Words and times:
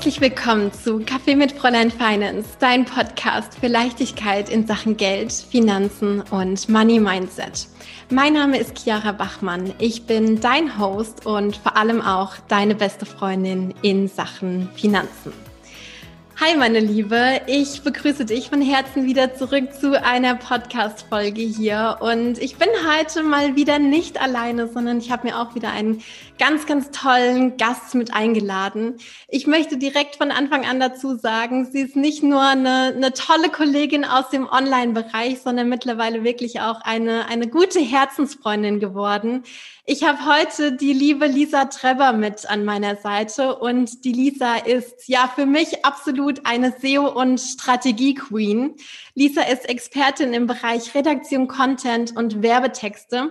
Herzlich 0.00 0.22
willkommen 0.22 0.72
zu 0.72 1.00
Kaffee 1.00 1.36
mit 1.36 1.52
Fräulein 1.52 1.90
Finance, 1.90 2.48
dein 2.58 2.86
Podcast 2.86 3.58
für 3.58 3.66
Leichtigkeit 3.66 4.48
in 4.48 4.66
Sachen 4.66 4.96
Geld, 4.96 5.30
Finanzen 5.30 6.22
und 6.30 6.70
Money 6.70 6.98
Mindset. 6.98 7.68
Mein 8.08 8.32
Name 8.32 8.56
ist 8.56 8.78
Chiara 8.78 9.12
Bachmann. 9.12 9.74
Ich 9.78 10.06
bin 10.06 10.40
dein 10.40 10.78
Host 10.78 11.26
und 11.26 11.54
vor 11.54 11.76
allem 11.76 12.00
auch 12.00 12.36
deine 12.48 12.74
beste 12.74 13.04
Freundin 13.04 13.74
in 13.82 14.08
Sachen 14.08 14.70
Finanzen. 14.74 15.34
Hi 16.42 16.56
meine 16.56 16.80
Liebe, 16.80 17.42
ich 17.48 17.82
begrüße 17.82 18.24
dich 18.24 18.48
von 18.48 18.62
Herzen 18.62 19.04
wieder 19.04 19.34
zurück 19.34 19.74
zu 19.78 20.02
einer 20.02 20.36
Podcast-Folge 20.36 21.42
hier 21.42 21.98
und 22.00 22.38
ich 22.38 22.56
bin 22.56 22.70
heute 22.88 23.22
mal 23.22 23.56
wieder 23.56 23.78
nicht 23.78 24.18
alleine, 24.18 24.66
sondern 24.66 24.96
ich 24.96 25.10
habe 25.10 25.26
mir 25.26 25.38
auch 25.38 25.54
wieder 25.54 25.70
einen 25.70 26.02
ganz, 26.40 26.64
ganz 26.64 26.90
tollen 26.90 27.58
Gast 27.58 27.94
mit 27.94 28.14
eingeladen. 28.14 28.96
Ich 29.28 29.46
möchte 29.46 29.76
direkt 29.76 30.16
von 30.16 30.30
Anfang 30.30 30.64
an 30.64 30.80
dazu 30.80 31.14
sagen, 31.14 31.66
sie 31.70 31.82
ist 31.82 31.96
nicht 31.96 32.22
nur 32.22 32.40
eine, 32.40 32.94
eine 32.96 33.12
tolle 33.12 33.50
Kollegin 33.50 34.06
aus 34.06 34.30
dem 34.30 34.48
Online-Bereich, 34.48 35.42
sondern 35.42 35.68
mittlerweile 35.68 36.24
wirklich 36.24 36.62
auch 36.62 36.80
eine, 36.80 37.28
eine 37.28 37.46
gute 37.46 37.78
Herzensfreundin 37.78 38.80
geworden. 38.80 39.42
Ich 39.84 40.02
habe 40.02 40.24
heute 40.24 40.72
die 40.72 40.94
liebe 40.94 41.26
Lisa 41.26 41.66
Trevor 41.66 42.12
mit 42.12 42.48
an 42.48 42.64
meiner 42.64 42.96
Seite 42.96 43.56
und 43.56 44.06
die 44.06 44.12
Lisa 44.12 44.56
ist 44.56 45.08
ja 45.08 45.30
für 45.34 45.44
mich 45.44 45.84
absolut 45.84 46.46
eine 46.46 46.72
SEO- 46.72 47.12
und 47.12 47.38
Strategie-Queen. 47.38 48.76
Lisa 49.14 49.42
ist 49.42 49.68
Expertin 49.68 50.32
im 50.32 50.46
Bereich 50.46 50.94
Redaktion, 50.94 51.48
Content 51.48 52.16
und 52.16 52.42
Werbetexte 52.42 53.30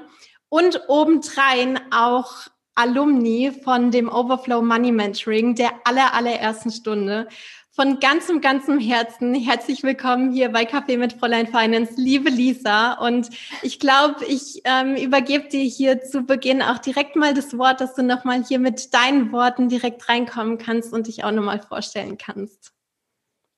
und 0.49 0.81
obendrein 0.89 1.79
auch 1.91 2.49
Alumni 2.79 3.51
von 3.51 3.91
dem 3.91 4.07
Overflow 4.07 4.61
Money 4.61 4.93
Mentoring 4.93 5.53
der 5.53 5.71
aller, 5.83 6.13
allerersten 6.13 6.71
Stunde 6.71 7.27
von 7.71 7.99
ganzem, 7.99 8.39
ganzem 8.39 8.79
Herzen 8.79 9.35
herzlich 9.35 9.83
willkommen 9.83 10.31
hier 10.31 10.47
bei 10.47 10.63
Café 10.63 10.97
mit 10.97 11.11
Fräulein 11.11 11.47
Finance, 11.47 11.95
liebe 11.97 12.29
Lisa. 12.29 12.93
Und 12.93 13.31
ich 13.63 13.81
glaube, 13.81 14.23
ich 14.25 14.61
ähm, 14.63 14.95
übergebe 14.95 15.49
dir 15.49 15.63
hier 15.63 16.01
zu 16.03 16.23
Beginn 16.23 16.61
auch 16.61 16.77
direkt 16.77 17.17
mal 17.17 17.33
das 17.33 17.57
Wort, 17.57 17.81
dass 17.81 17.95
du 17.95 18.01
nochmal 18.01 18.45
hier 18.45 18.59
mit 18.59 18.93
deinen 18.93 19.33
Worten 19.33 19.67
direkt 19.67 20.07
reinkommen 20.07 20.57
kannst 20.57 20.93
und 20.93 21.07
dich 21.07 21.25
auch 21.25 21.31
nochmal 21.31 21.61
vorstellen 21.61 22.17
kannst. 22.17 22.71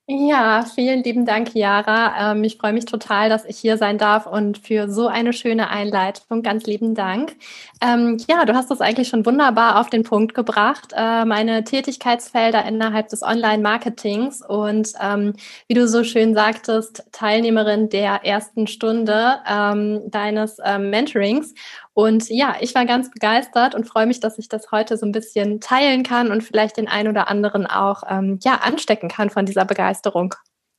Ja, 0.07 0.65
vielen 0.75 1.03
lieben 1.03 1.25
Dank, 1.25 1.55
Jara. 1.55 2.31
Ähm, 2.33 2.43
ich 2.43 2.57
freue 2.57 2.73
mich 2.73 2.83
total, 2.85 3.29
dass 3.29 3.45
ich 3.45 3.57
hier 3.57 3.77
sein 3.77 3.97
darf 3.97 4.25
und 4.25 4.57
für 4.57 4.89
so 4.89 5.07
eine 5.07 5.31
schöne 5.31 5.69
Einleitung. 5.69 6.41
Ganz 6.43 6.65
lieben 6.65 6.95
Dank. 6.95 7.37
Ähm, 7.81 8.17
ja, 8.27 8.43
du 8.43 8.53
hast 8.53 8.69
das 8.69 8.81
eigentlich 8.81 9.07
schon 9.07 9.25
wunderbar 9.25 9.79
auf 9.79 9.89
den 9.89 10.03
Punkt 10.03 10.33
gebracht. 10.33 10.91
Äh, 10.97 11.23
meine 11.23 11.63
Tätigkeitsfelder 11.63 12.65
innerhalb 12.65 13.07
des 13.07 13.21
Online-Marketings 13.21 14.41
und 14.45 14.91
ähm, 15.01 15.33
wie 15.67 15.75
du 15.75 15.87
so 15.87 16.03
schön 16.03 16.33
sagtest, 16.33 17.05
Teilnehmerin 17.13 17.87
der 17.87 18.25
ersten 18.25 18.67
Stunde 18.67 19.37
ähm, 19.47 20.01
deines 20.09 20.57
ähm, 20.65 20.89
Mentorings. 20.89 21.53
Und 21.93 22.29
ja, 22.29 22.55
ich 22.61 22.73
war 22.73 22.85
ganz 22.85 23.11
begeistert 23.11 23.75
und 23.75 23.85
freue 23.85 24.05
mich, 24.05 24.19
dass 24.21 24.37
ich 24.37 24.47
das 24.47 24.71
heute 24.71 24.97
so 24.97 25.05
ein 25.05 25.11
bisschen 25.11 25.59
teilen 25.59 26.03
kann 26.03 26.31
und 26.31 26.41
vielleicht 26.43 26.77
den 26.77 26.87
einen 26.87 27.09
oder 27.09 27.27
anderen 27.27 27.67
auch 27.67 28.03
ähm, 28.07 28.39
ja 28.43 28.55
anstecken 28.55 29.09
kann 29.09 29.29
von 29.29 29.45
dieser 29.45 29.65
Begeisterung. 29.65 30.33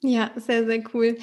Ja, 0.05 0.33
sehr, 0.35 0.65
sehr 0.67 0.83
cool. 0.95 1.17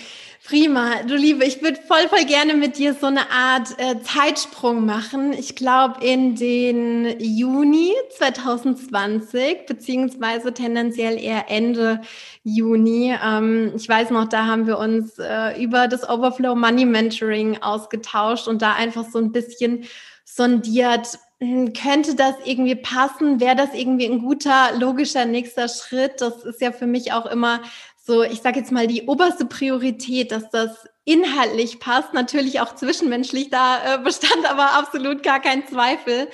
Prima. 0.47 1.03
Du 1.05 1.17
Liebe, 1.17 1.43
ich 1.43 1.61
würde 1.61 1.81
voll, 1.85 2.07
voll 2.07 2.23
gerne 2.23 2.53
mit 2.53 2.77
dir 2.77 2.93
so 2.93 3.07
eine 3.07 3.29
Art 3.29 3.77
äh, 3.77 4.01
Zeitsprung 4.03 4.85
machen. 4.85 5.33
Ich 5.33 5.57
glaube 5.57 6.01
in 6.01 6.35
den 6.35 7.19
Juni 7.19 7.91
2020, 8.17 9.65
beziehungsweise 9.67 10.53
tendenziell 10.53 11.21
eher 11.21 11.51
Ende 11.51 11.99
Juni. 12.43 13.13
Ähm, 13.21 13.73
ich 13.75 13.89
weiß 13.89 14.11
noch, 14.11 14.29
da 14.29 14.45
haben 14.45 14.65
wir 14.65 14.77
uns 14.77 15.19
äh, 15.19 15.61
über 15.61 15.89
das 15.89 16.07
Overflow 16.07 16.55
Money 16.55 16.85
Mentoring 16.85 17.61
ausgetauscht 17.61 18.47
und 18.47 18.61
da 18.61 18.75
einfach 18.75 19.03
so 19.03 19.19
ein 19.19 19.33
bisschen 19.33 19.83
sondiert, 20.23 21.19
hm, 21.41 21.71
könnte 21.73 22.15
das 22.15 22.35
irgendwie 22.43 22.75
passen? 22.75 23.39
Wäre 23.39 23.55
das 23.55 23.73
irgendwie 23.73 24.05
ein 24.05 24.19
guter, 24.19 24.77
logischer 24.77 25.25
nächster 25.25 25.67
Schritt? 25.69 26.19
Das 26.19 26.43
ist 26.43 26.61
ja 26.61 26.71
für 26.71 26.85
mich 26.87 27.13
auch 27.13 27.25
immer 27.25 27.61
so, 28.05 28.23
ich 28.23 28.41
sage 28.41 28.59
jetzt 28.59 28.71
mal, 28.71 28.87
die 28.87 29.03
oberste 29.03 29.45
Priorität, 29.45 30.31
dass 30.31 30.49
das 30.49 30.87
inhaltlich 31.05 31.79
passt, 31.79 32.13
natürlich 32.13 32.59
auch 32.59 32.75
zwischenmenschlich, 32.75 33.49
da 33.49 33.95
äh, 33.95 33.97
bestand 33.99 34.49
aber 34.49 34.73
absolut 34.73 35.23
gar 35.23 35.39
kein 35.39 35.67
Zweifel. 35.67 36.29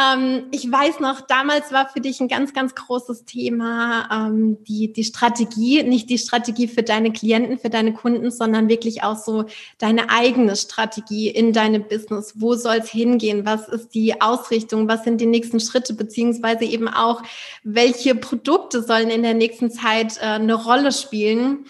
Ähm, 0.00 0.44
ich 0.50 0.70
weiß 0.70 1.00
noch, 1.00 1.20
damals 1.20 1.72
war 1.72 1.88
für 1.88 2.00
dich 2.00 2.20
ein 2.20 2.28
ganz, 2.28 2.54
ganz 2.54 2.74
großes 2.74 3.24
Thema 3.24 4.08
ähm, 4.10 4.62
die, 4.64 4.92
die 4.92 5.04
Strategie, 5.04 5.82
nicht 5.82 6.08
die 6.08 6.18
Strategie 6.18 6.68
für 6.68 6.82
deine 6.82 7.12
Klienten, 7.12 7.58
für 7.58 7.70
deine 7.70 7.92
Kunden, 7.92 8.30
sondern 8.30 8.68
wirklich 8.68 9.02
auch 9.02 9.16
so 9.16 9.44
deine 9.78 10.10
eigene 10.10 10.56
Strategie 10.56 11.28
in 11.28 11.52
deinem 11.52 11.86
Business. 11.86 12.34
Wo 12.36 12.54
soll 12.54 12.76
es 12.76 12.90
hingehen? 12.90 13.44
Was 13.44 13.68
ist 13.68 13.94
die 13.94 14.20
Ausrichtung? 14.20 14.88
Was 14.88 15.04
sind 15.04 15.20
die 15.20 15.26
nächsten 15.26 15.60
Schritte? 15.60 15.94
Beziehungsweise 15.94 16.64
eben 16.64 16.88
auch, 16.88 17.22
welche 17.64 18.14
Produkte 18.14 18.82
sollen 18.82 19.10
in 19.10 19.22
der 19.22 19.34
nächsten 19.34 19.70
Zeit 19.70 20.18
äh, 20.18 20.26
eine 20.26 20.54
Rolle 20.54 20.92
spielen? 20.92 21.66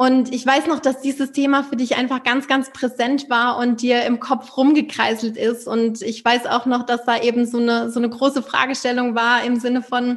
Und 0.00 0.32
ich 0.32 0.46
weiß 0.46 0.66
noch, 0.66 0.80
dass 0.80 1.02
dieses 1.02 1.32
Thema 1.32 1.62
für 1.62 1.76
dich 1.76 1.94
einfach 1.96 2.22
ganz, 2.22 2.48
ganz 2.48 2.72
präsent 2.72 3.28
war 3.28 3.58
und 3.58 3.82
dir 3.82 4.04
im 4.04 4.18
Kopf 4.18 4.56
rumgekreiselt 4.56 5.36
ist. 5.36 5.68
Und 5.68 6.00
ich 6.00 6.24
weiß 6.24 6.46
auch 6.46 6.64
noch, 6.64 6.86
dass 6.86 7.04
da 7.04 7.20
eben 7.20 7.44
so 7.44 7.58
eine, 7.58 7.90
so 7.90 7.98
eine 8.00 8.08
große 8.08 8.42
Fragestellung 8.42 9.14
war 9.14 9.44
im 9.44 9.60
Sinne 9.60 9.82
von, 9.82 10.16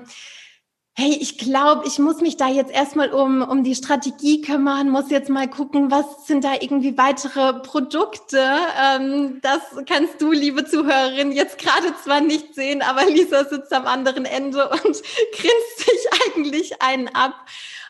hey, 0.96 1.18
ich 1.20 1.38
glaube, 1.38 1.84
ich 1.86 2.00
muss 2.00 2.22
mich 2.22 2.38
da 2.38 2.48
jetzt 2.48 2.72
erstmal 2.72 3.12
um, 3.12 3.42
um 3.42 3.66
die 3.66 3.76
Strategie 3.76 4.40
kümmern, 4.40 4.90
muss 4.90 5.10
jetzt 5.10 5.30
mal 5.30 5.50
gucken, 5.50 5.92
was 5.92 6.28
sind 6.28 6.46
da 6.46 6.54
irgendwie 6.62 6.98
weitere 6.98 7.60
Produkte. 7.60 8.40
Ähm, 8.82 9.40
das 9.42 9.60
kannst 9.86 10.22
du, 10.22 10.32
liebe 10.32 10.64
Zuhörerin, 10.64 11.34
jetzt 11.34 11.58
gerade 11.58 11.94
zwar 12.02 12.22
nicht 12.22 12.56
sehen, 12.56 12.82
aber 12.84 13.04
Lisa 13.06 13.44
sitzt 13.44 13.74
am 13.74 13.88
anderen 13.88 14.24
Ende 14.24 14.70
und 14.70 14.82
grinst 14.82 15.80
sich 15.80 16.08
eigentlich 16.26 16.82
einen 16.82 17.10
ab. 17.10 17.34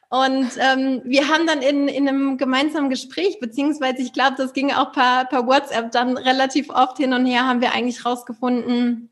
Und 0.10 0.52
ähm, 0.60 1.02
wir 1.06 1.28
haben 1.28 1.48
dann 1.48 1.62
in, 1.62 1.88
in 1.88 2.08
einem 2.08 2.38
gemeinsamen 2.38 2.90
Gespräch, 2.90 3.40
beziehungsweise 3.40 4.02
ich 4.02 4.14
glaube, 4.14 4.36
das 4.38 4.54
ging 4.54 4.72
auch 4.72 4.92
per, 4.92 5.26
per 5.26 5.48
WhatsApp 5.48 5.92
dann 5.92 6.18
relativ 6.18 6.70
oft 6.70 6.98
hin 6.98 7.14
und 7.14 7.26
her, 7.26 7.48
haben 7.48 7.62
wir 7.62 7.74
eigentlich 7.74 8.06
rausgefunden, 8.06 9.10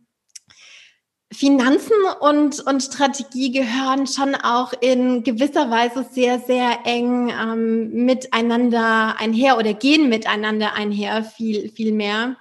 Finanzen 1.33 1.95
und, 2.19 2.59
und 2.59 2.83
Strategie 2.83 3.51
gehören 3.51 4.05
schon 4.05 4.35
auch 4.35 4.73
in 4.81 5.23
gewisser 5.23 5.69
Weise 5.69 6.05
sehr, 6.11 6.39
sehr 6.39 6.79
eng 6.83 7.29
ähm, 7.29 8.05
miteinander 8.05 9.15
einher 9.17 9.57
oder 9.57 9.73
gehen 9.73 10.09
miteinander 10.09 10.73
einher, 10.73 11.23
viel, 11.23 11.69
viel 11.69 11.93
mehr. 11.93 12.35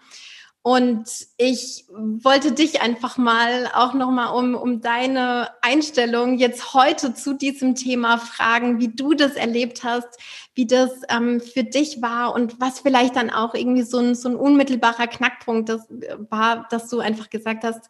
Und 0.62 1.08
ich 1.38 1.86
wollte 1.88 2.52
dich 2.52 2.82
einfach 2.82 3.16
mal 3.16 3.70
auch 3.72 3.94
nochmal 3.94 4.36
um, 4.36 4.54
um 4.54 4.82
deine 4.82 5.48
Einstellung 5.62 6.36
jetzt 6.36 6.74
heute 6.74 7.14
zu 7.14 7.32
diesem 7.32 7.74
Thema 7.74 8.18
fragen, 8.18 8.78
wie 8.78 8.88
du 8.88 9.14
das 9.14 9.36
erlebt 9.36 9.84
hast, 9.84 10.18
wie 10.54 10.66
das 10.66 10.90
ähm, 11.08 11.40
für 11.40 11.64
dich 11.64 12.02
war 12.02 12.34
und 12.34 12.60
was 12.60 12.80
vielleicht 12.80 13.16
dann 13.16 13.30
auch 13.30 13.54
irgendwie 13.54 13.84
so 13.84 13.98
ein, 13.98 14.14
so 14.14 14.28
ein 14.28 14.36
unmittelbarer 14.36 15.06
Knackpunkt 15.06 15.70
das 15.70 15.86
war, 16.28 16.68
dass 16.68 16.90
du 16.90 17.00
einfach 17.00 17.30
gesagt 17.30 17.64
hast, 17.64 17.88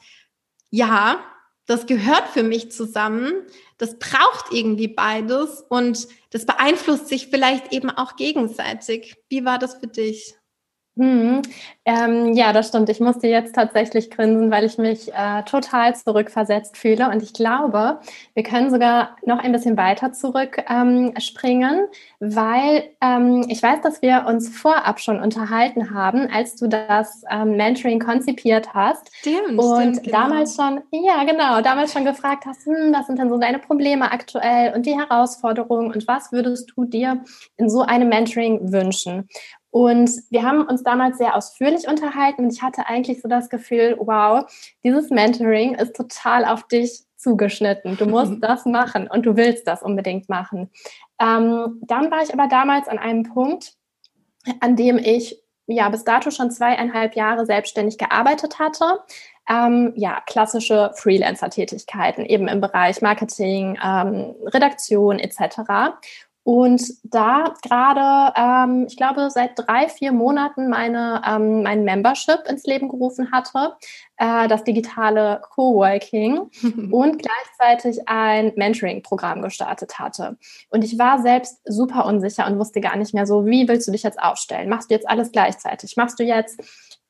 ja, 0.70 1.24
das 1.66 1.86
gehört 1.86 2.28
für 2.28 2.44
mich 2.44 2.70
zusammen, 2.70 3.32
das 3.78 3.98
braucht 3.98 4.52
irgendwie 4.52 4.88
beides 4.88 5.64
und 5.68 6.06
das 6.30 6.46
beeinflusst 6.46 7.08
sich 7.08 7.28
vielleicht 7.28 7.72
eben 7.72 7.90
auch 7.90 8.14
gegenseitig. 8.14 9.16
Wie 9.28 9.44
war 9.44 9.58
das 9.58 9.74
für 9.74 9.88
dich? 9.88 10.36
Hm. 11.00 11.40
Ähm, 11.86 12.34
ja, 12.34 12.52
das 12.52 12.68
stimmt. 12.68 12.90
Ich 12.90 13.00
musste 13.00 13.26
jetzt 13.26 13.54
tatsächlich 13.54 14.10
grinsen, 14.10 14.50
weil 14.50 14.64
ich 14.64 14.76
mich 14.76 15.10
äh, 15.14 15.42
total 15.44 15.96
zurückversetzt 15.96 16.76
fühle. 16.76 17.08
Und 17.08 17.22
ich 17.22 17.32
glaube, 17.32 18.00
wir 18.34 18.42
können 18.42 18.70
sogar 18.70 19.16
noch 19.24 19.38
ein 19.38 19.50
bisschen 19.50 19.78
weiter 19.78 20.12
zurückspringen, 20.12 21.78
ähm, 21.80 22.34
weil 22.36 22.90
ähm, 23.00 23.46
ich 23.48 23.62
weiß, 23.62 23.80
dass 23.80 24.02
wir 24.02 24.26
uns 24.28 24.50
vorab 24.50 25.00
schon 25.00 25.20
unterhalten 25.20 25.94
haben, 25.94 26.28
als 26.30 26.56
du 26.56 26.68
das 26.68 27.22
ähm, 27.30 27.56
Mentoring 27.56 27.98
konzipiert 27.98 28.74
hast. 28.74 29.08
Stimmt. 29.16 29.58
Und 29.58 29.94
stimmt, 29.94 30.02
genau. 30.02 30.18
damals 30.18 30.56
schon, 30.56 30.82
ja, 30.92 31.24
genau, 31.24 31.62
damals 31.62 31.94
schon 31.94 32.04
gefragt 32.04 32.44
hast, 32.44 32.66
hm, 32.66 32.92
was 32.92 33.06
sind 33.06 33.18
denn 33.18 33.30
so 33.30 33.38
deine 33.38 33.58
Probleme 33.58 34.12
aktuell 34.12 34.74
und 34.74 34.84
die 34.84 34.98
Herausforderungen 34.98 35.90
und 35.90 36.06
was 36.06 36.30
würdest 36.30 36.70
du 36.76 36.84
dir 36.84 37.24
in 37.56 37.70
so 37.70 37.80
einem 37.80 38.10
Mentoring 38.10 38.70
wünschen? 38.70 39.30
Und 39.70 40.10
wir 40.30 40.42
haben 40.42 40.62
uns 40.66 40.82
damals 40.82 41.18
sehr 41.18 41.36
ausführlich 41.36 41.86
unterhalten 41.86 42.44
und 42.44 42.52
ich 42.52 42.62
hatte 42.62 42.86
eigentlich 42.86 43.22
so 43.22 43.28
das 43.28 43.48
Gefühl, 43.48 43.96
wow, 44.00 44.50
dieses 44.82 45.10
Mentoring 45.10 45.74
ist 45.76 45.94
total 45.94 46.44
auf 46.44 46.66
dich 46.66 47.04
zugeschnitten. 47.16 47.96
Du 47.96 48.06
musst 48.06 48.34
das 48.40 48.66
machen 48.66 49.08
und 49.08 49.26
du 49.26 49.36
willst 49.36 49.66
das 49.68 49.82
unbedingt 49.82 50.28
machen. 50.28 50.70
Ähm, 51.20 51.80
dann 51.82 52.10
war 52.10 52.22
ich 52.22 52.32
aber 52.32 52.48
damals 52.48 52.88
an 52.88 52.98
einem 52.98 53.22
Punkt, 53.22 53.74
an 54.60 54.74
dem 54.74 54.98
ich 54.98 55.40
ja 55.66 55.88
bis 55.88 56.02
dato 56.02 56.30
schon 56.30 56.50
zweieinhalb 56.50 57.14
Jahre 57.14 57.46
selbstständig 57.46 57.96
gearbeitet 57.96 58.58
hatte, 58.58 59.00
ähm, 59.48 59.92
ja, 59.96 60.20
klassische 60.26 60.92
Freelancer-Tätigkeiten, 60.94 62.24
eben 62.24 62.48
im 62.48 62.60
Bereich 62.60 63.02
Marketing, 63.02 63.78
ähm, 63.84 64.34
Redaktion 64.46 65.18
etc. 65.18 65.96
Und 66.42 66.82
da 67.04 67.52
gerade, 67.62 68.32
ähm, 68.36 68.86
ich 68.88 68.96
glaube, 68.96 69.28
seit 69.30 69.58
drei, 69.58 69.88
vier 69.88 70.12
Monaten 70.12 70.68
meine, 70.68 71.22
ähm, 71.26 71.62
mein 71.62 71.84
Membership 71.84 72.48
ins 72.48 72.64
Leben 72.64 72.88
gerufen 72.88 73.30
hatte, 73.30 73.74
äh, 74.16 74.48
das 74.48 74.64
digitale 74.64 75.42
Coworking 75.50 76.50
und 76.90 77.22
gleichzeitig 77.22 78.08
ein 78.08 78.52
Mentoring-Programm 78.56 79.42
gestartet 79.42 79.98
hatte. 79.98 80.38
Und 80.70 80.82
ich 80.82 80.98
war 80.98 81.20
selbst 81.20 81.60
super 81.64 82.06
unsicher 82.06 82.46
und 82.46 82.58
wusste 82.58 82.80
gar 82.80 82.96
nicht 82.96 83.12
mehr 83.12 83.26
so, 83.26 83.44
wie 83.44 83.68
willst 83.68 83.86
du 83.86 83.92
dich 83.92 84.02
jetzt 84.02 84.20
aufstellen? 84.20 84.70
Machst 84.70 84.90
du 84.90 84.94
jetzt 84.94 85.08
alles 85.08 85.32
gleichzeitig? 85.32 85.96
Machst 85.98 86.18
du 86.18 86.24
jetzt 86.24 86.58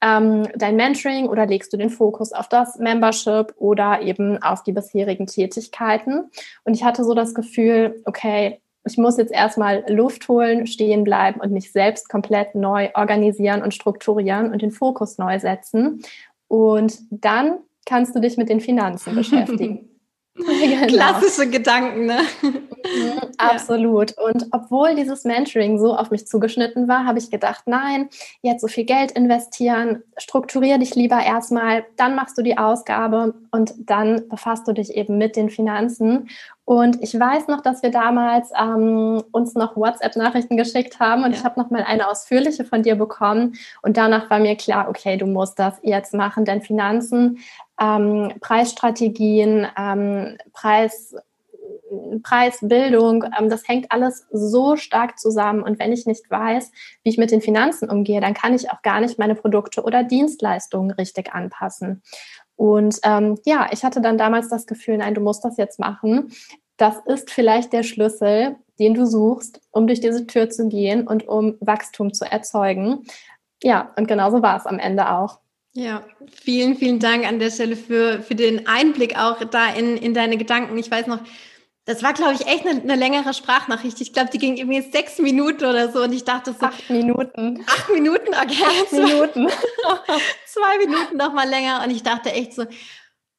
ähm, 0.03 0.49
dein 0.57 0.77
Mentoring 0.77 1.29
oder 1.29 1.47
legst 1.47 1.73
du 1.73 1.77
den 1.77 1.91
Fokus 1.91 2.33
auf 2.33 2.49
das 2.49 2.79
Membership 2.79 3.55
oder 3.57 4.03
eben 4.03 4.43
auf 4.43 4.65
die 4.65 4.73
bisherigen 4.73 5.27
Tätigkeiten? 5.27 6.31
Und 6.65 6.75
ich 6.75 6.83
hatte 6.83 7.05
so 7.05 7.15
das 7.15 7.35
Gefühl, 7.35 8.03
okay, 8.07 8.61
ich 8.85 8.97
muss 8.97 9.19
jetzt 9.19 9.33
erstmal 9.33 9.85
Luft 9.89 10.29
holen, 10.29 10.67
stehen 10.67 11.05
bleiben 11.05 11.41
und 11.41 11.53
mich 11.53 11.73
selbst 11.73 12.09
komplett 12.09 12.55
neu 12.55 12.89
organisieren 12.95 13.63
und 13.63 13.75
strukturieren 13.75 14.53
und 14.53 14.63
den 14.63 14.71
Fokus 14.71 15.19
neu 15.19 15.39
setzen. 15.39 16.03
Und 16.49 16.99
dann 17.11 17.59
kannst 17.85 18.15
du 18.15 18.21
dich 18.21 18.37
mit 18.37 18.49
den 18.49 18.61
Finanzen 18.61 19.15
beschäftigen. 19.17 19.90
Genau. 20.81 20.87
Klassische 20.87 21.49
Gedanken, 21.51 22.07
ne? 22.07 22.19
Mhm, 22.43 22.61
absolut. 23.39 24.17
Und 24.19 24.47
obwohl 24.53 24.95
dieses 24.95 25.25
Mentoring 25.25 25.79
so 25.79 25.95
auf 25.95 26.11
mich 26.11 26.27
zugeschnitten 26.27 26.89
war, 26.89 27.05
habe 27.05 27.19
ich 27.19 27.31
gedacht, 27.31 27.65
nein, 27.67 28.09
jetzt 28.43 28.61
so 28.61 28.69
viel 28.69 28.85
Geld 28.85 29.13
investieren, 29.13 30.03
strukturiere 30.17 30.79
dich 30.79 30.95
lieber 30.95 31.21
erstmal, 31.21 31.85
dann 31.97 32.15
machst 32.15 32.39
du 32.39 32.43
die 32.43 32.59
Ausgabe 32.59 33.35
und 33.51 33.75
dann 33.79 34.29
befasst 34.29 34.67
du 34.69 34.73
dich 34.73 34.95
eben 34.95 35.19
mit 35.19 35.37
den 35.37 35.51
Finanzen. 35.51 36.29
Und 36.65 37.03
ich 37.03 37.19
weiß 37.19 37.49
noch, 37.49 37.63
dass 37.63 37.83
wir 37.83 37.91
damals 37.91 38.51
ähm, 38.57 39.25
uns 39.33 39.55
noch 39.55 39.77
WhatsApp-Nachrichten 39.77 40.57
geschickt 40.57 41.01
haben 41.01 41.25
und 41.25 41.33
ja. 41.33 41.39
ich 41.39 41.45
habe 41.45 41.59
noch 41.59 41.71
mal 41.71 41.83
eine 41.83 42.09
ausführliche 42.09 42.65
von 42.65 42.83
dir 42.83 42.95
bekommen. 42.95 43.55
Und 43.83 43.97
danach 43.97 44.31
war 44.31 44.39
mir 44.39 44.55
klar, 44.55 44.89
okay, 44.89 45.17
du 45.17 45.27
musst 45.27 45.59
das 45.59 45.75
jetzt 45.83 46.15
machen, 46.15 46.45
denn 46.45 46.63
Finanzen 46.63 47.41
ähm, 47.81 48.33
Preisstrategien, 48.41 49.67
ähm, 49.77 50.37
Preis, 50.53 51.15
Preisbildung, 52.23 53.25
ähm, 53.39 53.49
das 53.49 53.67
hängt 53.67 53.91
alles 53.91 54.27
so 54.31 54.77
stark 54.77 55.19
zusammen. 55.19 55.63
Und 55.63 55.79
wenn 55.79 55.93
ich 55.93 56.07
nicht 56.07 56.31
weiß, 56.31 56.71
wie 57.03 57.11
ich 57.11 57.19
mit 57.19 57.31
den 57.31 57.41
Finanzen 57.41 57.89
umgehe, 57.89 58.21
dann 58.21 58.35
kann 58.35 58.55
ich 58.55 58.71
auch 58.71 58.83
gar 58.83 59.01
nicht 59.01 59.19
meine 59.19 59.35
Produkte 59.35 59.83
oder 59.83 60.05
Dienstleistungen 60.05 60.91
richtig 60.93 61.33
anpassen. 61.33 62.03
Und 62.57 62.99
ähm, 63.05 63.39
ja, 63.45 63.69
ich 63.73 63.85
hatte 63.85 64.01
dann 64.01 64.19
damals 64.19 64.49
das 64.49 64.67
Gefühl, 64.67 64.99
nein, 64.99 65.15
du 65.15 65.21
musst 65.21 65.45
das 65.45 65.57
jetzt 65.57 65.79
machen. 65.79 66.33
Das 66.77 66.97
ist 67.07 67.31
vielleicht 67.31 67.73
der 67.73 67.83
Schlüssel, 67.83 68.57
den 68.79 68.95
du 68.95 69.07
suchst, 69.07 69.61
um 69.71 69.87
durch 69.87 70.01
diese 70.01 70.27
Tür 70.27 70.51
zu 70.51 70.69
gehen 70.69 71.07
und 71.07 71.27
um 71.27 71.57
Wachstum 71.61 72.13
zu 72.13 72.31
erzeugen. 72.31 73.05
Ja, 73.63 73.93
und 73.97 74.09
genauso 74.09 74.43
war 74.43 74.57
es 74.57 74.67
am 74.67 74.79
Ende 74.79 75.11
auch. 75.11 75.41
Ja, 75.73 76.05
vielen, 76.43 76.77
vielen 76.77 76.99
Dank 76.99 77.25
an 77.27 77.39
der 77.39 77.51
Stelle 77.51 77.77
für, 77.77 78.23
für 78.23 78.35
den 78.35 78.67
Einblick 78.67 79.17
auch 79.17 79.43
da 79.45 79.73
in, 79.73 79.97
in 79.97 80.15
deine 80.15 80.37
Gedanken. 80.37 80.77
Ich 80.79 80.91
weiß 80.91 81.07
noch, 81.07 81.21
das 81.85 82.03
war, 82.03 82.13
glaube 82.13 82.35
ich, 82.35 82.47
echt 82.47 82.67
eine, 82.67 82.81
eine 82.81 82.97
längere 82.97 83.33
Sprachnachricht. 83.35 84.01
Ich 84.01 84.13
glaube, 84.13 84.31
die 84.33 84.39
ging 84.39 84.57
irgendwie 84.57 84.83
sechs 84.83 85.19
Minuten 85.19 85.65
oder 85.65 85.91
so 85.91 86.03
und 86.03 86.13
ich 86.13 86.25
dachte 86.25 86.53
so. 86.53 86.67
Acht 86.67 86.91
Minuten. 86.91 87.65
Acht 87.67 87.89
Minuten, 87.91 88.29
okay. 88.29 88.65
Acht 88.65 88.93
Minuten. 88.93 89.49
zwei 90.47 90.79
Minuten 90.79 91.17
noch 91.17 91.33
mal 91.33 91.49
länger 91.49 91.83
und 91.85 91.91
ich 91.91 92.03
dachte 92.03 92.33
echt 92.33 92.55
so, 92.55 92.65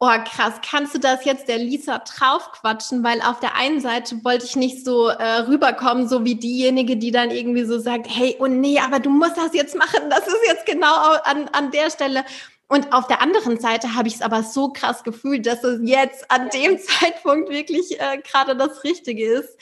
oh 0.01 0.17
krass, 0.25 0.55
kannst 0.67 0.95
du 0.95 0.99
das 0.99 1.23
jetzt 1.25 1.47
der 1.47 1.59
Lisa 1.59 1.99
draufquatschen? 1.99 3.03
Weil 3.03 3.21
auf 3.21 3.39
der 3.39 3.55
einen 3.55 3.79
Seite 3.79 4.23
wollte 4.23 4.45
ich 4.45 4.55
nicht 4.55 4.83
so 4.83 5.09
äh, 5.09 5.41
rüberkommen, 5.41 6.09
so 6.09 6.25
wie 6.25 6.35
diejenige, 6.35 6.97
die 6.97 7.11
dann 7.11 7.29
irgendwie 7.29 7.63
so 7.65 7.77
sagt, 7.79 8.07
hey, 8.09 8.35
oh 8.39 8.47
nee, 8.47 8.79
aber 8.79 8.99
du 8.99 9.11
musst 9.11 9.37
das 9.37 9.53
jetzt 9.53 9.75
machen, 9.75 10.09
das 10.09 10.25
ist 10.25 10.41
jetzt 10.47 10.65
genau 10.65 10.95
an, 11.23 11.47
an 11.53 11.69
der 11.69 11.91
Stelle. 11.91 12.25
Und 12.71 12.93
auf 12.93 13.05
der 13.05 13.21
anderen 13.21 13.59
Seite 13.59 13.95
habe 13.95 14.07
ich 14.07 14.15
es 14.15 14.21
aber 14.21 14.43
so 14.43 14.69
krass 14.69 15.03
gefühlt, 15.03 15.45
dass 15.45 15.61
es 15.61 15.81
jetzt 15.83 16.31
an 16.31 16.47
dem 16.53 16.77
Zeitpunkt 16.79 17.49
wirklich 17.49 17.99
äh, 17.99 18.19
gerade 18.19 18.55
das 18.55 18.85
Richtige 18.85 19.25
ist. 19.25 19.59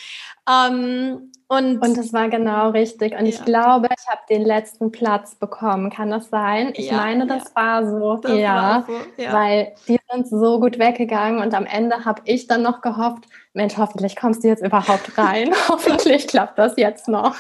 Ähm, 0.48 1.32
und, 1.48 1.80
und 1.80 1.98
das 1.98 2.14
war 2.14 2.30
genau 2.30 2.70
richtig. 2.70 3.14
Und 3.14 3.26
ja. 3.26 3.30
ich 3.30 3.44
glaube, 3.44 3.88
ich 3.88 4.08
habe 4.08 4.22
den 4.30 4.44
letzten 4.44 4.92
Platz 4.92 5.34
bekommen. 5.34 5.90
Kann 5.90 6.12
das 6.12 6.30
sein? 6.30 6.72
Ich 6.76 6.92
ja, 6.92 6.98
meine, 6.98 7.26
das 7.26 7.46
ja. 7.46 7.56
war 7.56 7.90
so. 7.90 8.18
Das 8.18 8.38
ja, 8.38 8.56
war 8.56 8.86
so, 8.86 9.34
weil 9.34 9.74
die 9.88 9.98
sind 10.12 10.28
so 10.28 10.60
gut 10.60 10.78
weggegangen 10.78 11.42
und 11.42 11.56
am 11.56 11.66
Ende 11.66 12.06
habe 12.06 12.22
ich 12.26 12.46
dann 12.46 12.62
noch 12.62 12.82
gehofft, 12.82 13.24
Mensch, 13.54 13.76
hoffentlich 13.78 14.18
kommst 14.18 14.44
du 14.44 14.50
jetzt 14.50 14.64
überhaupt 14.64 15.18
rein. 15.18 15.52
hoffentlich 15.68 16.28
klappt 16.28 16.60
das 16.60 16.78
jetzt 16.78 17.08
noch. 17.08 17.38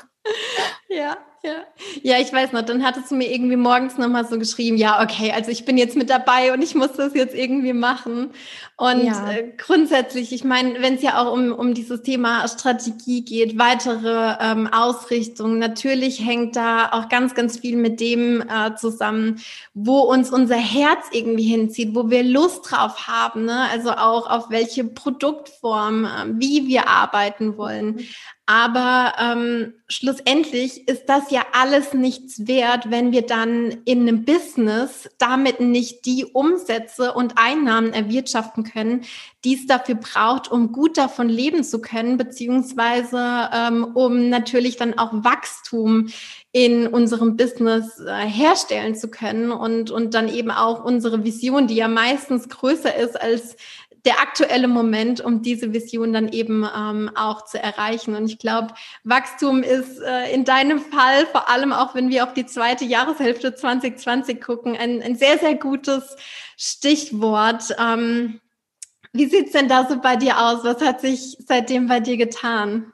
Ja, 0.87 1.15
ja. 1.43 1.63
ja, 2.03 2.19
ich 2.19 2.33
weiß 2.33 2.51
noch, 2.51 2.63
dann 2.63 2.83
hattest 2.85 3.11
du 3.11 3.15
mir 3.15 3.31
irgendwie 3.31 3.55
morgens 3.55 3.97
nochmal 3.97 4.25
so 4.25 4.37
geschrieben, 4.37 4.77
ja, 4.77 5.01
okay, 5.01 5.31
also 5.31 5.51
ich 5.51 5.65
bin 5.65 5.77
jetzt 5.77 5.95
mit 5.95 6.09
dabei 6.09 6.53
und 6.53 6.61
ich 6.61 6.75
muss 6.75 6.93
das 6.93 7.13
jetzt 7.13 7.33
irgendwie 7.35 7.73
machen. 7.73 8.31
Und 8.75 9.03
ja. 9.03 9.31
äh, 9.31 9.53
grundsätzlich, 9.57 10.33
ich 10.33 10.43
meine, 10.43 10.81
wenn 10.81 10.95
es 10.95 11.01
ja 11.01 11.17
auch 11.21 11.33
um, 11.33 11.51
um 11.51 11.73
dieses 11.73 12.01
Thema 12.01 12.47
Strategie 12.47 13.23
geht, 13.23 13.57
weitere 13.57 14.35
ähm, 14.39 14.67
Ausrichtung, 14.67 15.59
natürlich 15.59 16.25
hängt 16.25 16.55
da 16.55 16.91
auch 16.91 17.09
ganz, 17.09 17.35
ganz 17.35 17.59
viel 17.59 17.77
mit 17.77 17.99
dem 17.99 18.41
äh, 18.41 18.75
zusammen, 18.75 19.41
wo 19.73 19.99
uns 19.99 20.31
unser 20.31 20.57
Herz 20.57 21.05
irgendwie 21.11 21.43
hinzieht, 21.43 21.95
wo 21.95 22.09
wir 22.09 22.23
Lust 22.23 22.71
drauf 22.71 23.07
haben, 23.07 23.45
ne? 23.45 23.67
also 23.71 23.91
auch 23.91 24.29
auf 24.29 24.49
welche 24.49 24.83
Produktform, 24.83 26.05
äh, 26.05 26.09
wie 26.39 26.67
wir 26.67 26.87
arbeiten 26.87 27.57
wollen. 27.57 27.99
Aber 28.51 29.13
ähm, 29.19 29.75
schlussendlich 29.89 30.87
ist 30.87 31.03
das 31.05 31.29
ja 31.29 31.43
alles 31.53 31.93
nichts 31.93 32.47
wert, 32.47 32.89
wenn 32.89 33.11
wir 33.11 33.21
dann 33.21 33.69
in 33.85 34.01
einem 34.01 34.25
Business 34.25 35.07
damit 35.19 35.59
nicht 35.59 36.07
die 36.07 36.25
Umsätze 36.25 37.13
und 37.13 37.37
Einnahmen 37.37 37.93
erwirtschaften 37.93 38.63
können, 38.63 39.03
die 39.45 39.53
es 39.53 39.67
dafür 39.67 39.95
braucht, 39.95 40.51
um 40.51 40.71
gut 40.71 40.97
davon 40.97 41.29
leben 41.29 41.63
zu 41.63 41.79
können, 41.79 42.17
beziehungsweise 42.17 43.51
ähm, 43.53 43.83
um 43.93 44.29
natürlich 44.29 44.77
dann 44.77 44.97
auch 44.97 45.11
Wachstum 45.13 46.07
in 46.51 46.87
unserem 46.87 47.37
Business 47.37 47.99
äh, 47.99 48.25
herstellen 48.25 48.95
zu 48.95 49.11
können 49.11 49.51
und, 49.51 49.91
und 49.91 50.15
dann 50.15 50.27
eben 50.27 50.49
auch 50.49 50.83
unsere 50.83 51.23
Vision, 51.23 51.67
die 51.67 51.75
ja 51.75 51.87
meistens 51.87 52.49
größer 52.49 52.95
ist 52.95 53.21
als 53.21 53.55
der 54.05 54.19
aktuelle 54.21 54.67
Moment, 54.67 55.21
um 55.21 55.41
diese 55.41 55.73
Vision 55.73 56.13
dann 56.13 56.29
eben 56.29 56.65
ähm, 56.75 57.11
auch 57.15 57.45
zu 57.45 57.61
erreichen. 57.61 58.15
Und 58.15 58.25
ich 58.25 58.37
glaube, 58.37 58.73
Wachstum 59.03 59.63
ist 59.63 59.99
äh, 59.99 60.31
in 60.33 60.45
deinem 60.45 60.79
Fall, 60.79 61.25
vor 61.27 61.49
allem 61.49 61.73
auch 61.73 61.95
wenn 61.95 62.09
wir 62.09 62.23
auf 62.23 62.33
die 62.33 62.45
zweite 62.45 62.85
Jahreshälfte 62.85 63.55
2020 63.55 64.41
gucken, 64.41 64.77
ein, 64.77 65.01
ein 65.01 65.15
sehr, 65.15 65.37
sehr 65.37 65.55
gutes 65.55 66.15
Stichwort. 66.57 67.75
Ähm, 67.77 68.39
wie 69.11 69.25
sieht's 69.25 69.51
denn 69.51 69.67
da 69.67 69.87
so 69.87 69.99
bei 69.99 70.15
dir 70.15 70.39
aus? 70.39 70.63
Was 70.63 70.81
hat 70.81 71.01
sich 71.01 71.37
seitdem 71.45 71.87
bei 71.87 71.99
dir 71.99 72.17
getan? 72.17 72.93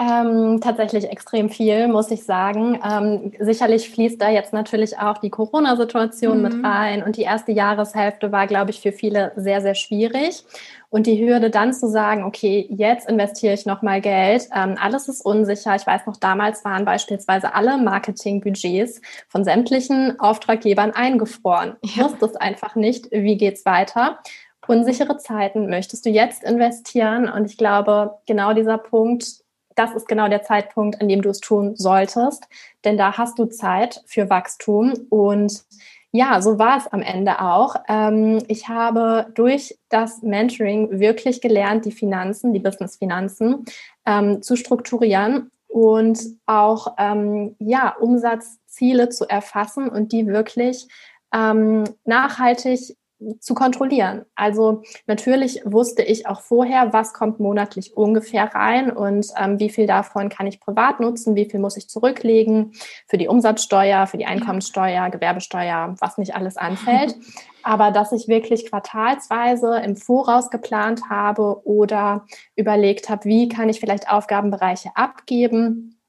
Ähm, 0.00 0.62
tatsächlich 0.62 1.10
extrem 1.10 1.50
viel, 1.50 1.86
muss 1.86 2.10
ich 2.10 2.24
sagen. 2.24 2.80
Ähm, 2.82 3.32
sicherlich 3.38 3.90
fließt 3.90 4.18
da 4.18 4.30
jetzt 4.30 4.54
natürlich 4.54 4.98
auch 4.98 5.18
die 5.18 5.28
Corona-Situation 5.28 6.38
mhm. 6.38 6.42
mit 6.42 6.64
rein 6.64 7.02
und 7.02 7.18
die 7.18 7.22
erste 7.22 7.52
Jahreshälfte 7.52 8.32
war, 8.32 8.46
glaube 8.46 8.70
ich, 8.70 8.80
für 8.80 8.92
viele 8.92 9.32
sehr, 9.36 9.60
sehr 9.60 9.74
schwierig. 9.74 10.42
Und 10.88 11.06
die 11.06 11.22
Hürde 11.22 11.50
dann 11.50 11.74
zu 11.74 11.86
sagen, 11.86 12.24
okay, 12.24 12.66
jetzt 12.70 13.10
investiere 13.10 13.52
ich 13.52 13.66
nochmal 13.66 14.00
Geld, 14.00 14.48
ähm, 14.56 14.76
alles 14.80 15.06
ist 15.08 15.22
unsicher. 15.22 15.76
Ich 15.76 15.86
weiß 15.86 16.06
noch, 16.06 16.16
damals 16.16 16.64
waren 16.64 16.86
beispielsweise 16.86 17.54
alle 17.54 17.76
Marketingbudgets 17.76 19.02
von 19.28 19.44
sämtlichen 19.44 20.18
Auftraggebern 20.18 20.92
eingefroren. 20.92 21.76
Ich 21.82 21.96
ja. 21.96 22.04
wusste 22.04 22.24
es 22.24 22.36
einfach 22.36 22.74
nicht, 22.74 23.10
wie 23.10 23.36
geht's 23.36 23.66
weiter 23.66 24.18
unsichere 24.66 25.16
Zeiten, 25.16 25.68
möchtest 25.68 26.06
du 26.06 26.10
jetzt 26.10 26.44
investieren? 26.44 27.28
Und 27.28 27.46
ich 27.46 27.56
glaube, 27.56 28.18
genau 28.26 28.52
dieser 28.52 28.78
Punkt 28.78 29.42
das 29.80 29.94
ist 29.94 30.08
genau 30.08 30.28
der 30.28 30.42
Zeitpunkt, 30.42 31.00
an 31.00 31.08
dem 31.08 31.22
du 31.22 31.30
es 31.30 31.40
tun 31.40 31.74
solltest, 31.74 32.46
denn 32.84 32.98
da 32.98 33.16
hast 33.16 33.38
du 33.38 33.46
Zeit 33.46 34.02
für 34.06 34.28
Wachstum 34.28 34.92
und 35.08 35.64
ja, 36.12 36.42
so 36.42 36.58
war 36.58 36.76
es 36.76 36.86
am 36.88 37.00
Ende 37.02 37.40
auch. 37.40 37.76
Ähm, 37.88 38.42
ich 38.48 38.68
habe 38.68 39.30
durch 39.34 39.78
das 39.88 40.22
Mentoring 40.22 41.00
wirklich 41.00 41.40
gelernt, 41.40 41.86
die 41.86 41.92
Finanzen, 41.92 42.52
die 42.52 42.58
Business-Finanzen 42.58 43.64
ähm, 44.04 44.42
zu 44.42 44.56
strukturieren 44.56 45.50
und 45.68 46.20
auch 46.46 46.96
ähm, 46.98 47.54
ja, 47.58 47.94
Umsatzziele 47.96 49.08
zu 49.08 49.28
erfassen 49.28 49.88
und 49.88 50.12
die 50.12 50.26
wirklich 50.26 50.88
nachhaltig 51.32 52.96
zu 53.40 53.54
kontrollieren. 53.54 54.24
Also 54.34 54.82
natürlich 55.06 55.60
wusste 55.64 56.02
ich 56.02 56.26
auch 56.26 56.40
vorher, 56.40 56.92
was 56.92 57.12
kommt 57.12 57.40
monatlich 57.40 57.96
ungefähr 57.96 58.54
rein 58.54 58.90
und 58.90 59.26
ähm, 59.36 59.58
wie 59.58 59.70
viel 59.70 59.86
davon 59.86 60.28
kann 60.28 60.46
ich 60.46 60.60
privat 60.60 61.00
nutzen, 61.00 61.34
wie 61.34 61.44
viel 61.44 61.60
muss 61.60 61.76
ich 61.76 61.88
zurücklegen 61.88 62.72
für 63.06 63.18
die 63.18 63.28
Umsatzsteuer, 63.28 64.06
für 64.06 64.16
die 64.16 64.26
Einkommenssteuer, 64.26 65.10
Gewerbesteuer, 65.10 65.94
was 66.00 66.18
nicht 66.18 66.34
alles 66.34 66.56
anfällt. 66.56 67.14
Aber 67.62 67.90
dass 67.90 68.12
ich 68.12 68.26
wirklich 68.26 68.70
quartalsweise 68.70 69.80
im 69.80 69.96
Voraus 69.96 70.48
geplant 70.48 71.10
habe 71.10 71.60
oder 71.66 72.24
überlegt 72.56 73.10
habe, 73.10 73.26
wie 73.26 73.48
kann 73.48 73.68
ich 73.68 73.80
vielleicht 73.80 74.08
Aufgabenbereiche 74.08 74.90
abgeben, 74.94 75.99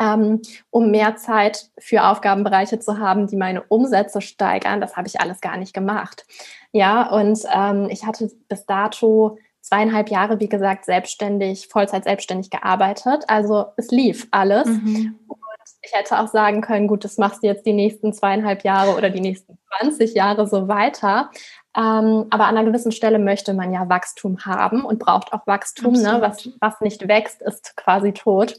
ähm, 0.00 0.42
um 0.70 0.90
mehr 0.90 1.16
Zeit 1.16 1.70
für 1.78 2.04
Aufgabenbereiche 2.04 2.78
zu 2.78 2.98
haben, 2.98 3.26
die 3.26 3.36
meine 3.36 3.62
Umsätze 3.62 4.20
steigern. 4.20 4.80
Das 4.80 4.96
habe 4.96 5.08
ich 5.08 5.20
alles 5.20 5.40
gar 5.40 5.56
nicht 5.56 5.74
gemacht. 5.74 6.26
Ja, 6.72 7.10
und 7.10 7.40
ähm, 7.52 7.88
ich 7.90 8.06
hatte 8.06 8.30
bis 8.48 8.66
dato 8.66 9.38
zweieinhalb 9.60 10.10
Jahre, 10.10 10.38
wie 10.38 10.48
gesagt, 10.48 10.84
selbstständig, 10.84 11.68
Vollzeit 11.68 12.04
selbstständig 12.04 12.50
gearbeitet. 12.50 13.24
Also 13.28 13.66
es 13.76 13.90
lief 13.90 14.28
alles. 14.30 14.66
Mhm. 14.68 15.18
Und 15.26 15.38
ich 15.82 15.92
hätte 15.92 16.20
auch 16.20 16.28
sagen 16.28 16.60
können, 16.60 16.86
gut, 16.86 17.04
das 17.04 17.18
machst 17.18 17.42
du 17.42 17.48
jetzt 17.48 17.66
die 17.66 17.72
nächsten 17.72 18.12
zweieinhalb 18.12 18.62
Jahre 18.62 18.96
oder 18.96 19.10
die 19.10 19.20
nächsten 19.20 19.58
20 19.80 20.14
Jahre 20.14 20.46
so 20.46 20.68
weiter. 20.68 21.30
Ähm, 21.76 22.26
aber 22.30 22.46
an 22.46 22.56
einer 22.56 22.64
gewissen 22.64 22.90
Stelle 22.90 23.18
möchte 23.18 23.52
man 23.52 23.70
ja 23.70 23.88
Wachstum 23.88 24.46
haben 24.46 24.82
und 24.82 24.98
braucht 24.98 25.34
auch 25.34 25.46
Wachstum. 25.46 25.92
Ne? 25.92 26.18
Was, 26.20 26.48
was 26.58 26.80
nicht 26.80 27.06
wächst, 27.06 27.42
ist 27.42 27.76
quasi 27.76 28.12
tot. 28.12 28.54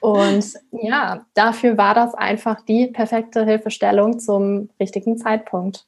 Und 0.00 0.54
ja, 0.72 1.26
dafür 1.34 1.76
war 1.76 1.94
das 1.94 2.14
einfach 2.14 2.62
die 2.62 2.86
perfekte 2.86 3.44
Hilfestellung 3.44 4.18
zum 4.18 4.70
richtigen 4.80 5.18
Zeitpunkt. 5.18 5.84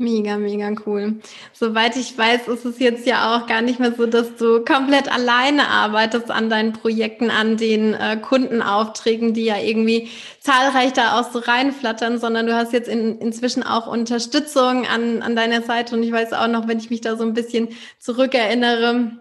Mega, 0.00 0.38
mega 0.38 0.70
cool. 0.86 1.16
Soweit 1.52 1.96
ich 1.96 2.16
weiß, 2.16 2.46
ist 2.46 2.64
es 2.64 2.78
jetzt 2.78 3.04
ja 3.04 3.34
auch 3.36 3.48
gar 3.48 3.62
nicht 3.62 3.80
mehr 3.80 3.92
so, 3.92 4.06
dass 4.06 4.36
du 4.36 4.64
komplett 4.64 5.12
alleine 5.12 5.66
arbeitest 5.66 6.30
an 6.30 6.48
deinen 6.48 6.72
Projekten, 6.72 7.30
an 7.32 7.56
den 7.56 7.94
äh, 7.94 8.16
Kundenaufträgen, 8.16 9.34
die 9.34 9.46
ja 9.46 9.58
irgendwie 9.58 10.08
zahlreich 10.38 10.92
da 10.92 11.18
auch 11.18 11.32
so 11.32 11.40
reinflattern, 11.40 12.20
sondern 12.20 12.46
du 12.46 12.54
hast 12.54 12.72
jetzt 12.72 12.88
in, 12.88 13.18
inzwischen 13.18 13.64
auch 13.64 13.88
Unterstützung 13.88 14.86
an, 14.86 15.20
an 15.20 15.34
deiner 15.34 15.62
Seite. 15.62 15.96
Und 15.96 16.04
ich 16.04 16.12
weiß 16.12 16.32
auch 16.32 16.46
noch, 16.46 16.68
wenn 16.68 16.78
ich 16.78 16.90
mich 16.90 17.00
da 17.00 17.16
so 17.16 17.24
ein 17.24 17.34
bisschen 17.34 17.70
zurückerinnere, 17.98 19.20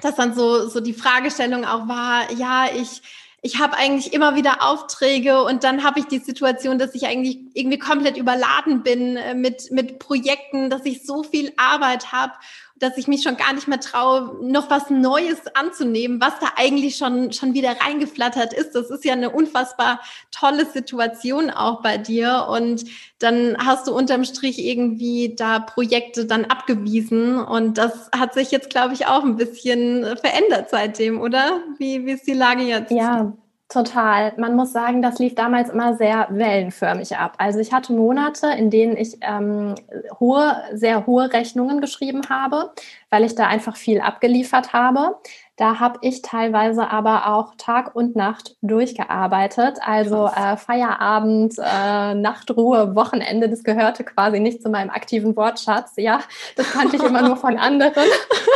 dass 0.00 0.14
dann 0.14 0.34
so, 0.34 0.66
so 0.66 0.80
die 0.80 0.94
Fragestellung 0.94 1.66
auch 1.66 1.88
war, 1.88 2.32
ja, 2.32 2.68
ich 2.74 3.02
ich 3.46 3.60
habe 3.60 3.76
eigentlich 3.76 4.12
immer 4.12 4.34
wieder 4.34 4.60
Aufträge 4.60 5.44
und 5.44 5.62
dann 5.62 5.84
habe 5.84 6.00
ich 6.00 6.06
die 6.06 6.18
Situation, 6.18 6.80
dass 6.80 6.96
ich 6.96 7.06
eigentlich 7.06 7.38
irgendwie 7.54 7.78
komplett 7.78 8.16
überladen 8.16 8.82
bin 8.82 9.16
äh, 9.16 9.34
mit, 9.34 9.70
mit 9.70 10.00
Projekten, 10.00 10.68
dass 10.68 10.84
ich 10.84 11.06
so 11.06 11.22
viel 11.22 11.52
Arbeit 11.56 12.10
habe 12.10 12.32
dass 12.78 12.98
ich 12.98 13.08
mich 13.08 13.22
schon 13.22 13.36
gar 13.36 13.52
nicht 13.54 13.68
mehr 13.68 13.80
traue, 13.80 14.36
noch 14.42 14.70
was 14.70 14.90
Neues 14.90 15.40
anzunehmen, 15.54 16.20
was 16.20 16.38
da 16.40 16.48
eigentlich 16.56 16.96
schon, 16.96 17.32
schon 17.32 17.54
wieder 17.54 17.76
reingeflattert 17.80 18.52
ist. 18.52 18.74
Das 18.74 18.90
ist 18.90 19.04
ja 19.04 19.14
eine 19.14 19.30
unfassbar 19.30 20.00
tolle 20.30 20.66
Situation 20.66 21.50
auch 21.50 21.82
bei 21.82 21.96
dir. 21.96 22.46
Und 22.50 22.84
dann 23.18 23.56
hast 23.58 23.86
du 23.86 23.94
unterm 23.94 24.24
Strich 24.24 24.58
irgendwie 24.58 25.34
da 25.34 25.58
Projekte 25.58 26.26
dann 26.26 26.44
abgewiesen. 26.44 27.38
Und 27.38 27.78
das 27.78 28.10
hat 28.16 28.34
sich 28.34 28.50
jetzt, 28.50 28.70
glaube 28.70 28.92
ich, 28.94 29.06
auch 29.06 29.24
ein 29.24 29.36
bisschen 29.36 30.04
verändert 30.18 30.68
seitdem, 30.70 31.20
oder? 31.20 31.62
Wie, 31.78 32.04
wie 32.04 32.12
ist 32.12 32.26
die 32.26 32.34
Lage 32.34 32.62
jetzt? 32.62 32.90
Ja, 32.90 33.32
Total. 33.68 34.32
Man 34.36 34.54
muss 34.54 34.72
sagen, 34.72 35.02
das 35.02 35.18
lief 35.18 35.34
damals 35.34 35.70
immer 35.70 35.96
sehr 35.96 36.28
wellenförmig 36.30 37.16
ab. 37.16 37.34
Also 37.38 37.58
ich 37.58 37.72
hatte 37.72 37.92
Monate, 37.92 38.46
in 38.56 38.70
denen 38.70 38.96
ich 38.96 39.18
ähm, 39.22 39.74
hohe, 40.20 40.56
sehr 40.72 41.04
hohe 41.04 41.32
Rechnungen 41.32 41.80
geschrieben 41.80 42.22
habe, 42.30 42.70
weil 43.10 43.24
ich 43.24 43.34
da 43.34 43.48
einfach 43.48 43.76
viel 43.76 44.00
abgeliefert 44.00 44.72
habe. 44.72 45.16
Da 45.56 45.80
habe 45.80 45.98
ich 46.02 46.22
teilweise 46.22 46.90
aber 46.90 47.26
auch 47.26 47.54
Tag 47.58 47.96
und 47.96 48.14
Nacht 48.14 48.56
durchgearbeitet. 48.62 49.78
Also 49.84 50.26
äh, 50.28 50.56
Feierabend, 50.56 51.54
äh, 51.58 52.14
Nachtruhe, 52.14 52.94
Wochenende, 52.94 53.48
das 53.48 53.64
gehörte 53.64 54.04
quasi 54.04 54.38
nicht 54.38 54.62
zu 54.62 54.68
meinem 54.68 54.90
aktiven 54.90 55.34
Wortschatz. 55.34 55.94
Ja, 55.96 56.20
das 56.54 56.70
kannte 56.70 56.96
ich 56.96 57.02
immer 57.02 57.22
nur 57.22 57.36
von 57.36 57.58
anderen. 57.58 58.04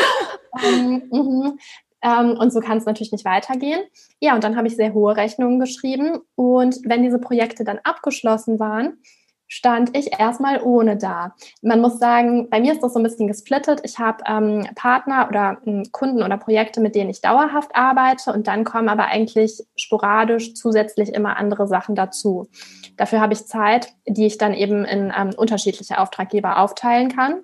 ähm, 0.64 1.02
mhm. 1.10 1.58
Ähm, 2.02 2.36
und 2.38 2.52
so 2.52 2.60
kann 2.60 2.78
es 2.78 2.86
natürlich 2.86 3.12
nicht 3.12 3.24
weitergehen. 3.24 3.80
Ja, 4.20 4.34
und 4.34 4.44
dann 4.44 4.56
habe 4.56 4.68
ich 4.68 4.76
sehr 4.76 4.94
hohe 4.94 5.16
Rechnungen 5.16 5.60
geschrieben. 5.60 6.20
Und 6.34 6.78
wenn 6.84 7.02
diese 7.02 7.18
Projekte 7.18 7.64
dann 7.64 7.80
abgeschlossen 7.84 8.58
waren, 8.58 8.98
stand 9.50 9.96
ich 9.96 10.18
erstmal 10.18 10.62
ohne 10.62 10.96
da. 10.96 11.34
Man 11.60 11.80
muss 11.80 11.98
sagen, 11.98 12.48
bei 12.48 12.60
mir 12.60 12.72
ist 12.72 12.82
das 12.82 12.92
so 12.92 13.00
ein 13.00 13.02
bisschen 13.02 13.26
gesplittet. 13.26 13.80
Ich 13.82 13.98
habe 13.98 14.22
ähm, 14.26 14.66
Partner 14.76 15.26
oder 15.28 15.58
ähm, 15.66 15.82
Kunden 15.90 16.22
oder 16.22 16.38
Projekte, 16.38 16.80
mit 16.80 16.94
denen 16.94 17.10
ich 17.10 17.20
dauerhaft 17.20 17.74
arbeite 17.74 18.32
und 18.32 18.46
dann 18.46 18.64
kommen 18.64 18.88
aber 18.88 19.06
eigentlich 19.06 19.60
sporadisch 19.74 20.54
zusätzlich 20.54 21.12
immer 21.12 21.36
andere 21.36 21.66
Sachen 21.66 21.96
dazu. 21.96 22.46
Dafür 22.96 23.20
habe 23.20 23.32
ich 23.32 23.46
Zeit, 23.46 23.92
die 24.06 24.26
ich 24.26 24.38
dann 24.38 24.54
eben 24.54 24.84
in 24.84 25.12
ähm, 25.16 25.30
unterschiedliche 25.36 25.98
Auftraggeber 25.98 26.60
aufteilen 26.60 27.08
kann. 27.08 27.42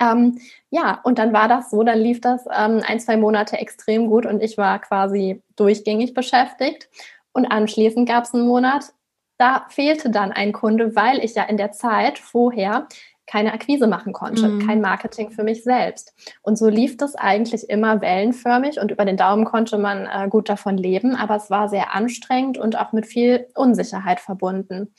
Ähm, 0.00 0.38
ja, 0.70 1.00
und 1.04 1.18
dann 1.18 1.32
war 1.32 1.48
das 1.48 1.70
so, 1.70 1.82
dann 1.82 1.98
lief 1.98 2.20
das 2.20 2.44
ähm, 2.46 2.82
ein, 2.86 3.00
zwei 3.00 3.16
Monate 3.16 3.58
extrem 3.58 4.08
gut 4.08 4.26
und 4.26 4.42
ich 4.42 4.58
war 4.58 4.78
quasi 4.78 5.42
durchgängig 5.56 6.14
beschäftigt. 6.14 6.88
Und 7.32 7.46
anschließend 7.46 8.08
gab 8.08 8.24
es 8.24 8.34
einen 8.34 8.46
Monat, 8.46 8.92
da 9.38 9.66
fehlte 9.68 10.10
dann 10.10 10.32
ein 10.32 10.52
Kunde, 10.52 10.94
weil 10.94 11.18
ich 11.24 11.34
ja 11.34 11.44
in 11.44 11.56
der 11.56 11.72
Zeit 11.72 12.18
vorher 12.18 12.86
keine 13.26 13.52
Akquise 13.52 13.86
machen 13.86 14.12
konnte, 14.12 14.48
mhm. 14.48 14.66
kein 14.66 14.80
Marketing 14.80 15.30
für 15.30 15.42
mich 15.42 15.62
selbst. 15.62 16.12
Und 16.42 16.58
so 16.58 16.68
lief 16.68 16.96
das 16.96 17.14
eigentlich 17.14 17.70
immer 17.70 18.00
wellenförmig 18.00 18.78
und 18.78 18.90
über 18.90 19.04
den 19.04 19.16
Daumen 19.16 19.44
konnte 19.44 19.78
man 19.78 20.06
äh, 20.06 20.28
gut 20.28 20.48
davon 20.48 20.76
leben, 20.76 21.16
aber 21.16 21.36
es 21.36 21.48
war 21.48 21.68
sehr 21.68 21.94
anstrengend 21.94 22.58
und 22.58 22.78
auch 22.78 22.92
mit 22.92 23.06
viel 23.06 23.46
Unsicherheit 23.54 24.20
verbunden. 24.20 24.94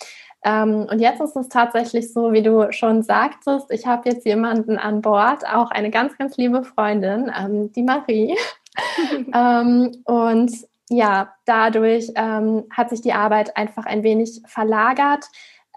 Ähm, 0.46 0.88
und 0.90 1.00
jetzt 1.00 1.22
ist 1.22 1.36
es 1.36 1.50
tatsächlich 1.50 2.12
so, 2.12 2.34
wie 2.34 2.44
du 2.44 2.72
schon 2.72 3.02
sagtest, 3.02 3.72
ich 3.72 3.88
habe 3.88 4.10
jetzt 4.10 4.26
jemanden 4.26 4.78
an 4.78 5.02
Bord, 5.02 5.48
auch 5.48 5.72
eine 5.72 5.90
ganz, 5.90 6.18
ganz 6.18 6.38
liebe 6.38 6.64
Freundin, 6.64 7.32
ähm, 7.38 7.72
die 7.72 7.84
Marie. 7.84 8.38
ähm, 9.34 9.92
und 10.06 10.52
ja, 10.90 11.34
dadurch 11.46 12.12
ähm, 12.16 12.66
hat 12.72 12.90
sich 12.90 13.02
die 13.02 13.14
Arbeit 13.14 13.56
einfach 13.56 13.86
ein 13.86 14.04
wenig 14.04 14.42
verlagert. 14.46 15.26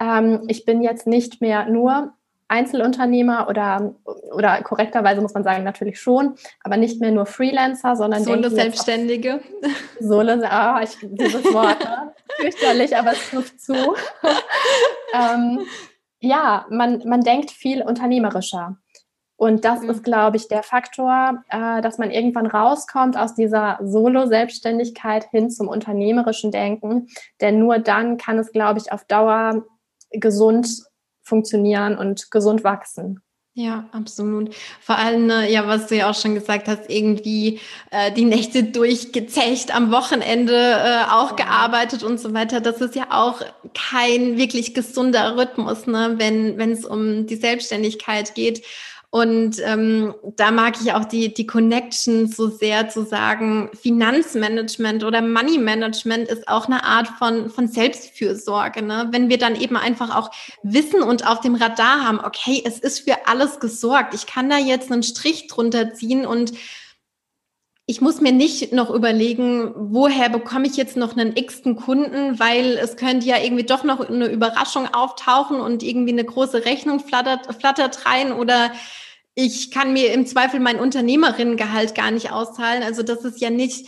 Ähm, 0.01 0.43
ich 0.49 0.65
bin 0.65 0.83
jetzt 0.83 1.07
nicht 1.07 1.41
mehr 1.41 1.67
nur 1.67 2.13
Einzelunternehmer 2.49 3.49
oder, 3.49 3.95
oder 4.33 4.63
korrekterweise 4.63 5.21
muss 5.21 5.35
man 5.35 5.43
sagen, 5.43 5.65
natürlich 5.65 6.01
schon, 6.01 6.37
aber 6.63 6.77
nicht 6.77 7.01
mehr 7.01 7.11
nur 7.11 7.27
Freelancer, 7.27 7.97
sondern 7.97 8.23
Solo-Selbstständige. 8.23 9.41
Solo, 10.01 10.35
oh, 10.35 10.81
ich, 10.83 10.97
dieses 11.03 11.45
Wort, 11.53 11.81
ne? 11.81 12.13
fürchterlich, 12.41 12.97
aber 12.97 13.13
es 13.13 13.31
trifft 13.31 13.61
zu. 13.61 13.75
ähm, 15.13 15.61
ja, 16.21 16.67
man, 16.71 17.03
man 17.07 17.23
denkt 17.23 17.51
viel 17.51 17.83
unternehmerischer. 17.83 18.77
Und 19.37 19.65
das 19.65 19.83
mhm. 19.83 19.91
ist, 19.91 20.05
glaube 20.05 20.39
ich, 20.39 20.49
der 20.49 20.63
Faktor, 20.63 21.43
äh, 21.51 21.83
dass 21.83 21.99
man 21.99 22.11
irgendwann 22.11 22.47
rauskommt 22.47 23.19
aus 23.19 23.35
dieser 23.35 23.79
Solo-Selbstständigkeit 23.83 25.25
hin 25.31 25.51
zum 25.51 25.69
unternehmerischen 25.69 26.51
Denken. 26.51 27.09
Denn 27.41 27.59
nur 27.59 27.79
dann 27.79 28.17
kann 28.17 28.39
es, 28.39 28.51
glaube 28.51 28.79
ich, 28.79 28.93
auf 28.93 29.05
Dauer 29.05 29.65
gesund 30.11 30.85
funktionieren 31.27 31.99
und 31.99 32.31
gesund 32.31 32.65
wachsen. 32.65 33.21
Ja, 33.59 33.89
absolut. 33.91 34.55
Vor 34.83 34.99
allem, 34.99 35.29
ne, 35.29 35.51
ja, 35.51 35.67
was 35.67 35.87
du 35.87 35.97
ja 35.97 36.11
auch 36.11 36.15
schon 36.15 36.35
gesagt 36.35 36.69
hast, 36.69 36.91
irgendwie 36.91 37.59
äh, 37.91 38.13
die 38.13 38.27
Nächte 38.27 38.65
durchgezecht, 38.65 39.75
am 39.75 39.91
Wochenende 39.91 40.53
äh, 40.55 41.11
auch 41.11 41.37
gearbeitet 41.37 42.03
und 42.03 42.21
so 42.21 42.35
weiter. 42.35 42.61
Das 42.61 42.83
ist 42.83 42.95
ja 42.95 43.07
auch 43.09 43.41
kein 43.73 44.37
wirklich 44.37 44.75
gesunder 44.75 45.39
Rhythmus, 45.39 45.87
ne, 45.87 46.17
wenn 46.19 46.59
wenn 46.59 46.71
es 46.71 46.85
um 46.85 47.27
die 47.27 47.37
Selbstständigkeit 47.37 48.35
geht. 48.35 48.63
Und 49.17 49.63
ähm, 49.65 50.15
da 50.37 50.51
mag 50.51 50.75
ich 50.79 50.93
auch 50.93 51.07
die, 51.07 51.33
die 51.33 51.47
Connection 51.47 52.29
so 52.29 52.51
sehr 52.51 52.91
zu 52.91 53.03
sagen, 53.03 53.71
Finanzmanagement 53.73 55.05
oder 55.05 55.23
Money 55.23 55.57
Management 55.57 56.29
ist 56.29 56.47
auch 56.49 56.67
eine 56.67 56.85
Art 56.85 57.09
von, 57.19 57.49
von 57.49 57.67
Selbstfürsorge. 57.67 58.83
Ne? 58.83 59.09
Wenn 59.13 59.31
wir 59.31 59.39
dann 59.39 59.59
eben 59.59 59.79
einfach 59.79 60.15
auch 60.15 60.31
wissen 60.63 61.01
und 61.01 61.27
auf 61.27 61.41
dem 61.41 61.55
Radar 61.55 62.05
haben, 62.05 62.21
okay, 62.21 62.63
es 62.63 62.79
ist 62.79 63.09
für 63.09 63.27
alles 63.27 63.59
gesorgt. 63.59 64.13
Ich 64.13 64.27
kann 64.27 64.51
da 64.51 64.59
jetzt 64.59 64.93
einen 64.93 65.03
Strich 65.03 65.47
drunter 65.47 65.95
ziehen 65.95 66.27
und 66.27 66.53
ich 67.87 68.03
muss 68.03 68.21
mir 68.21 68.33
nicht 68.33 68.75
noch 68.75 68.91
überlegen, 68.91 69.73
woher 69.77 70.29
bekomme 70.29 70.67
ich 70.67 70.77
jetzt 70.77 70.99
noch 70.99 71.17
einen 71.17 71.37
x-ten 71.37 71.77
Kunden, 71.77 72.39
weil 72.39 72.77
es 72.77 72.99
könnte 72.99 73.25
ja 73.25 73.39
irgendwie 73.39 73.65
doch 73.65 73.83
noch 73.83 74.11
eine 74.11 74.27
Überraschung 74.27 74.93
auftauchen 74.93 75.59
und 75.59 75.83
irgendwie 75.83 76.13
eine 76.13 76.25
große 76.25 76.67
Rechnung 76.67 77.01
flattert, 77.01 77.55
flattert 77.59 78.05
rein 78.05 78.33
oder 78.33 78.73
ich 79.39 79.71
kann 79.71 79.93
mir 79.93 80.13
im 80.15 80.27
Zweifel 80.27 80.61
mein 80.61 80.81
Unternehmerinnengehalt 80.81 81.95
gar 81.95 82.11
nicht 82.11 82.33
auszahlen. 82.33 82.83
Also 82.83 83.03
das 83.03 83.23
ist 83.23 83.39
ja 83.39 83.51
nicht 83.51 83.87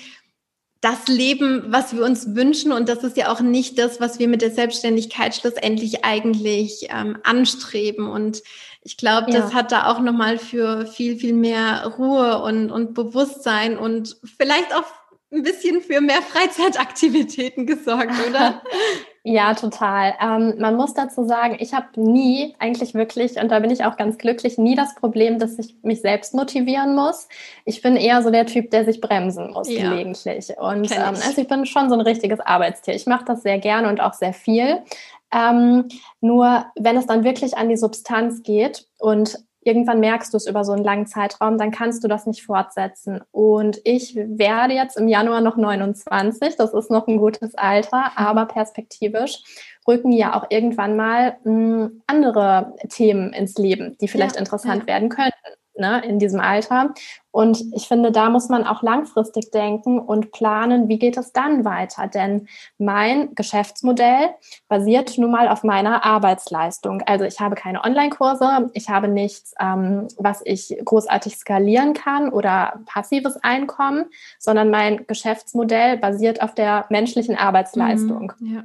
das 0.83 1.09
Leben, 1.09 1.65
was 1.69 1.97
wir 1.97 2.05
uns 2.05 2.37
wünschen 2.37 2.71
und 2.71 2.89
das 2.89 3.03
ist 3.03 3.17
ja 3.17 3.33
auch 3.33 3.41
nicht 3.41 3.79
das, 3.79 3.99
was 3.99 4.19
wir 4.19 4.29
mit 4.29 4.43
der 4.43 4.53
Selbstständigkeit 4.53 5.35
schlussendlich 5.35 6.05
eigentlich 6.05 6.89
ähm, 6.91 7.17
anstreben. 7.25 8.09
Und 8.09 8.43
Ich 8.83 8.99
glaube, 8.99 9.33
das 9.33 9.55
hat 9.55 9.73
da 9.73 9.87
auch 9.87 10.01
nochmal 10.01 10.39
für 10.39 10.87
viel, 10.87 11.19
viel 11.19 11.33
mehr 11.33 11.95
Ruhe 11.99 12.43
und, 12.43 12.71
und 12.71 12.93
Bewusstsein 12.93 13.79
und 13.79 14.19
vielleicht 14.37 14.73
auch 14.75 14.85
ein 15.31 15.43
bisschen 15.43 15.81
für 15.83 16.01
mehr 16.01 16.23
Freizeitaktivitäten 16.23 17.67
gesorgt, 17.67 18.13
oder? 18.29 18.63
ja, 19.25 19.53
total. 19.55 20.15
Ähm, 20.23 20.55
man 20.59 20.77
muss 20.77 20.95
dazu 20.95 21.25
sagen, 21.25 21.57
ich 21.61 21.75
habe 21.75 22.01
nie 22.01 22.55
eigentlich 22.59 22.95
wirklich, 22.95 23.37
und 23.37 23.51
da 23.51 23.59
bin 23.59 23.71
ich 23.71 23.85
auch 23.85 23.97
ganz 23.99 24.17
glücklich, 24.17 24.57
nie 24.57 24.75
das 24.75 24.95
Problem, 24.95 25.39
dass 25.39 25.59
ich 25.59 25.77
mich 25.83 26.01
selbst 26.01 26.35
motivieren 26.35 26.95
muss. 26.95 27.29
Ich 27.67 27.83
bin 27.83 27.97
eher 27.97 28.23
so 28.23 28.31
der 28.31 28.47
Typ, 28.47 28.71
der 28.71 28.87
sich 28.87 29.03
bremsen 29.03 29.51
muss 29.53 29.71
ja. 29.71 29.91
gelegentlich. 29.91 30.57
Und 30.57 30.91
ähm, 30.93 31.15
also 31.27 31.41
ich 31.41 31.49
bin 31.49 31.67
schon 31.67 31.91
so 31.91 31.95
ein 31.95 32.01
richtiges 32.01 32.41
Arbeitstier. 32.41 32.95
Ich 32.95 33.07
mache 33.07 33.27
das 33.27 33.43
sehr 33.43 33.59
gerne 33.59 33.89
und 33.89 34.01
auch 34.01 34.15
sehr 34.15 34.33
viel. 34.33 34.83
Ähm, 35.31 35.89
nur 36.23 36.65
wenn 36.77 36.97
es 36.97 37.07
dann 37.07 37.23
wirklich 37.23 37.59
an 37.59 37.69
die 37.69 37.77
Substanz 37.77 38.43
geht 38.43 38.87
und 38.99 39.39
irgendwann 39.69 40.01
merkst 40.01 40.33
du 40.33 40.39
es 40.39 40.47
über 40.47 40.65
so 40.65 40.73
einen 40.73 40.83
langen 40.83 41.07
Zeitraum, 41.07 41.59
dann 41.59 41.71
kannst 41.71 42.03
du 42.03 42.09
das 42.09 42.27
nicht 42.27 42.43
fortsetzen. 42.43 43.21
Und 43.31 43.81
ich 43.85 44.17
werde 44.17 44.73
jetzt 44.73 44.97
im 44.97 45.09
Januar 45.09 45.43
noch 45.43 45.59
29, 45.59 46.57
das 46.57 46.73
ist 46.73 46.91
noch 46.91 47.07
ein 47.07 47.19
gutes 47.19 47.55
Alter, 47.55 48.13
aber 48.17 48.47
perspektivisch 48.47 49.43
rücken 49.87 50.11
ja 50.13 50.35
auch 50.35 50.47
irgendwann 50.49 50.97
mal 50.97 51.37
mh, 51.45 51.53
hm, 51.53 52.03
andere 52.07 52.75
Themen 52.89 53.33
ins 53.35 53.59
Leben, 53.59 53.97
die 54.01 54.09
vielleicht 54.09 54.37
ja, 54.37 54.41
interessant 54.41 54.83
ja. 54.83 54.87
werden 54.87 55.11
könnten 55.11 55.58
ne, 55.79 56.03
in 56.05 56.19
diesem 56.19 56.41
Alter. 56.41 56.95
Und 57.31 57.63
ich 57.75 57.87
finde, 57.87 58.11
da 58.11 58.31
muss 58.31 58.49
man 58.49 58.67
auch 58.67 58.83
langfristig 58.83 59.51
denken 59.51 60.01
und 60.01 60.33
planen, 60.33 60.89
wie 60.89 60.99
geht 60.99 61.17
es 61.17 61.33
dann 61.33 61.65
weiter? 61.65 62.07
Denn 62.09 62.49
mein 62.79 63.35
Geschäftsmodell 63.35 64.31
basiert 64.69 65.19
nun 65.19 65.31
mal 65.31 65.49
auf 65.49 65.63
meiner 65.63 66.05
Arbeitsleistung. 66.05 67.03
Also 67.03 67.25
ich 67.25 67.39
habe 67.39 67.55
keine 67.55 67.85
Online-Kurse, 67.85 68.71
ich 68.73 68.89
habe 68.89 69.09
nichts, 69.09 69.55
ähm, 69.61 70.09
was 70.17 70.41
ich 70.45 70.77
großartig 70.85 71.37
skalieren 71.37 71.93
kann 71.95 72.31
oder 72.31 72.81
passives 72.87 73.37
Einkommen, 73.43 74.07
sondern 74.39 74.71
mein 74.71 75.07
Geschäftsmodell 75.07 75.99
basiert 75.99 76.43
auf 76.43 76.55
der 76.55 76.87
menschlichen 76.89 77.37
Arbeitsleistung. 77.37 78.33
Mhm, 78.41 78.55
ja. 78.55 78.65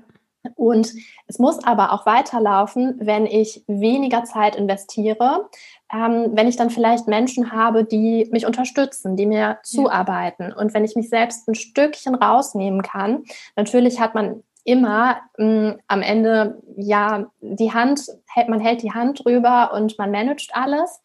Und 0.56 0.94
es 1.28 1.40
muss 1.40 1.64
aber 1.64 1.94
auch 1.94 2.06
weiterlaufen, 2.06 2.96
wenn 3.00 3.26
ich 3.26 3.64
weniger 3.68 4.26
Zeit 4.26 4.56
investiere, 4.56 5.50
ähm, 5.94 6.32
wenn 6.34 6.48
ich 6.48 6.56
dann 6.56 6.70
vielleicht 6.70 7.08
Menschen 7.08 7.52
habe, 7.52 7.84
die 7.84 8.28
mich 8.32 8.46
unterstützen, 8.46 9.16
die 9.16 9.26
mir 9.26 9.60
zuarbeiten. 9.64 10.52
Und 10.52 10.74
wenn 10.74 10.86
ich 10.86 10.96
mich 10.96 11.10
selbst 11.10 11.48
ein 11.48 11.56
Stückchen 11.56 12.16
rausnehmen 12.16 12.82
kann, 12.82 13.24
natürlich 13.56 14.00
hat 14.00 14.16
man 14.16 14.44
immer 14.64 15.18
mh, 15.38 15.76
am 15.88 16.02
Ende 16.02 16.62
ja 16.78 17.26
die 17.42 17.74
Hand, 17.74 18.02
hält, 18.28 18.50
man 18.50 18.60
hält 18.60 18.82
die 18.82 18.94
Hand 18.94 19.24
drüber 19.24 19.74
und 19.74 19.98
man 19.98 20.12
managt 20.12 20.52
alles. 20.54 21.02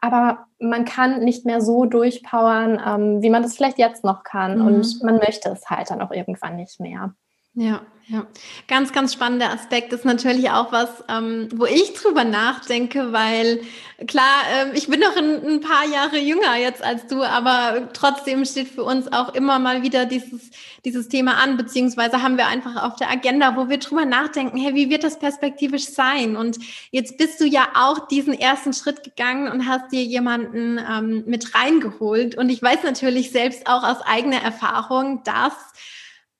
Aber 0.00 0.46
man 0.58 0.84
kann 0.84 1.20
nicht 1.20 1.46
mehr 1.46 1.62
so 1.62 1.86
durchpowern, 1.86 2.80
ähm, 2.84 3.22
wie 3.22 3.30
man 3.30 3.42
das 3.42 3.56
vielleicht 3.56 3.78
jetzt 3.78 4.04
noch 4.04 4.22
kann. 4.22 4.58
Mhm. 4.58 4.66
Und 4.66 5.02
man 5.02 5.16
möchte 5.16 5.48
es 5.50 5.70
halt 5.70 5.90
dann 5.90 6.02
auch 6.02 6.10
irgendwann 6.10 6.56
nicht 6.56 6.80
mehr. 6.80 7.14
Ja, 7.54 7.86
ja. 8.06 8.26
Ganz, 8.68 8.92
ganz 8.92 9.14
spannender 9.14 9.50
Aspekt 9.50 9.92
ist 9.92 10.04
natürlich 10.04 10.50
auch 10.50 10.72
was, 10.72 10.90
ähm, 11.08 11.48
wo 11.54 11.64
ich 11.64 11.94
drüber 11.94 12.24
nachdenke, 12.24 13.12
weil 13.12 13.62
klar, 14.06 14.42
ähm, 14.52 14.72
ich 14.74 14.88
bin 14.88 15.00
noch 15.00 15.16
ein, 15.16 15.46
ein, 15.46 15.60
paar 15.60 15.86
Jahre 15.86 16.18
jünger 16.18 16.56
jetzt 16.56 16.82
als 16.82 17.06
du, 17.06 17.22
aber 17.22 17.88
trotzdem 17.94 18.44
steht 18.44 18.68
für 18.68 18.82
uns 18.82 19.10
auch 19.10 19.34
immer 19.34 19.58
mal 19.58 19.82
wieder 19.82 20.04
dieses, 20.04 20.50
dieses 20.84 21.08
Thema 21.08 21.36
an, 21.38 21.56
beziehungsweise 21.56 22.22
haben 22.22 22.36
wir 22.36 22.46
einfach 22.46 22.82
auf 22.82 22.96
der 22.96 23.08
Agenda, 23.08 23.56
wo 23.56 23.70
wir 23.70 23.78
drüber 23.78 24.04
nachdenken, 24.04 24.58
hey, 24.58 24.74
wie 24.74 24.90
wird 24.90 25.04
das 25.04 25.18
perspektivisch 25.18 25.86
sein? 25.86 26.36
Und 26.36 26.58
jetzt 26.90 27.16
bist 27.16 27.40
du 27.40 27.46
ja 27.46 27.68
auch 27.74 28.08
diesen 28.08 28.34
ersten 28.34 28.74
Schritt 28.74 29.02
gegangen 29.04 29.48
und 29.50 29.66
hast 29.66 29.92
dir 29.92 30.02
jemanden 30.02 30.78
ähm, 30.78 31.24
mit 31.26 31.54
reingeholt. 31.54 32.36
Und 32.36 32.50
ich 32.50 32.60
weiß 32.60 32.82
natürlich 32.82 33.30
selbst 33.30 33.66
auch 33.66 33.84
aus 33.84 34.02
eigener 34.02 34.42
Erfahrung, 34.42 35.22
dass 35.24 35.54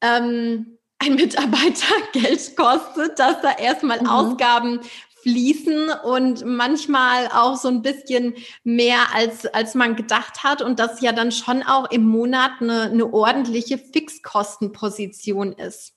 ähm, 0.03 0.77
ein 1.05 1.15
Mitarbeiter 1.15 1.95
Geld 2.13 2.57
kostet, 2.57 3.19
dass 3.19 3.41
da 3.41 3.53
erstmal 3.53 4.01
mhm. 4.01 4.09
Ausgaben 4.09 4.81
fließen 5.23 5.89
und 6.05 6.45
manchmal 6.45 7.29
auch 7.29 7.57
so 7.57 7.69
ein 7.69 7.81
bisschen 7.83 8.35
mehr 8.63 9.15
als, 9.15 9.47
als 9.47 9.75
man 9.75 9.97
gedacht 9.97 10.45
hat 10.45 10.61
und 10.61 10.79
das 10.79 11.01
ja 11.01 11.13
dann 11.13 11.33
schon 11.33 11.63
auch 11.63 11.91
im 11.91 12.05
Monat 12.05 12.53
eine, 12.61 12.83
eine 12.83 13.13
ordentliche 13.13 13.79
Fixkostenposition 13.79 15.53
ist. 15.53 15.95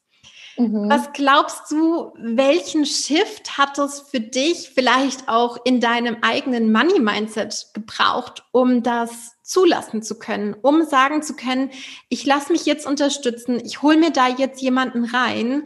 Mhm. 0.57 0.89
Was 0.89 1.11
glaubst 1.13 1.69
du, 1.71 2.13
welchen 2.17 2.85
Shift 2.85 3.57
hat 3.57 3.77
es 3.77 3.99
für 3.99 4.21
dich 4.21 4.71
vielleicht 4.73 5.27
auch 5.27 5.57
in 5.65 5.81
deinem 5.81 6.17
eigenen 6.21 6.71
Money-Mindset 6.71 7.67
gebraucht, 7.73 8.43
um 8.51 8.81
das 8.81 9.36
zulassen 9.47 10.03
zu 10.03 10.19
können, 10.19 10.55
um 10.61 10.83
sagen 10.83 11.23
zu 11.23 11.35
können, 11.35 11.71
ich 12.09 12.25
lasse 12.25 12.51
mich 12.51 12.65
jetzt 12.65 12.85
unterstützen, 12.85 13.59
ich 13.63 13.81
hole 13.81 13.97
mir 13.97 14.11
da 14.11 14.27
jetzt 14.27 14.61
jemanden 14.61 15.05
rein 15.05 15.63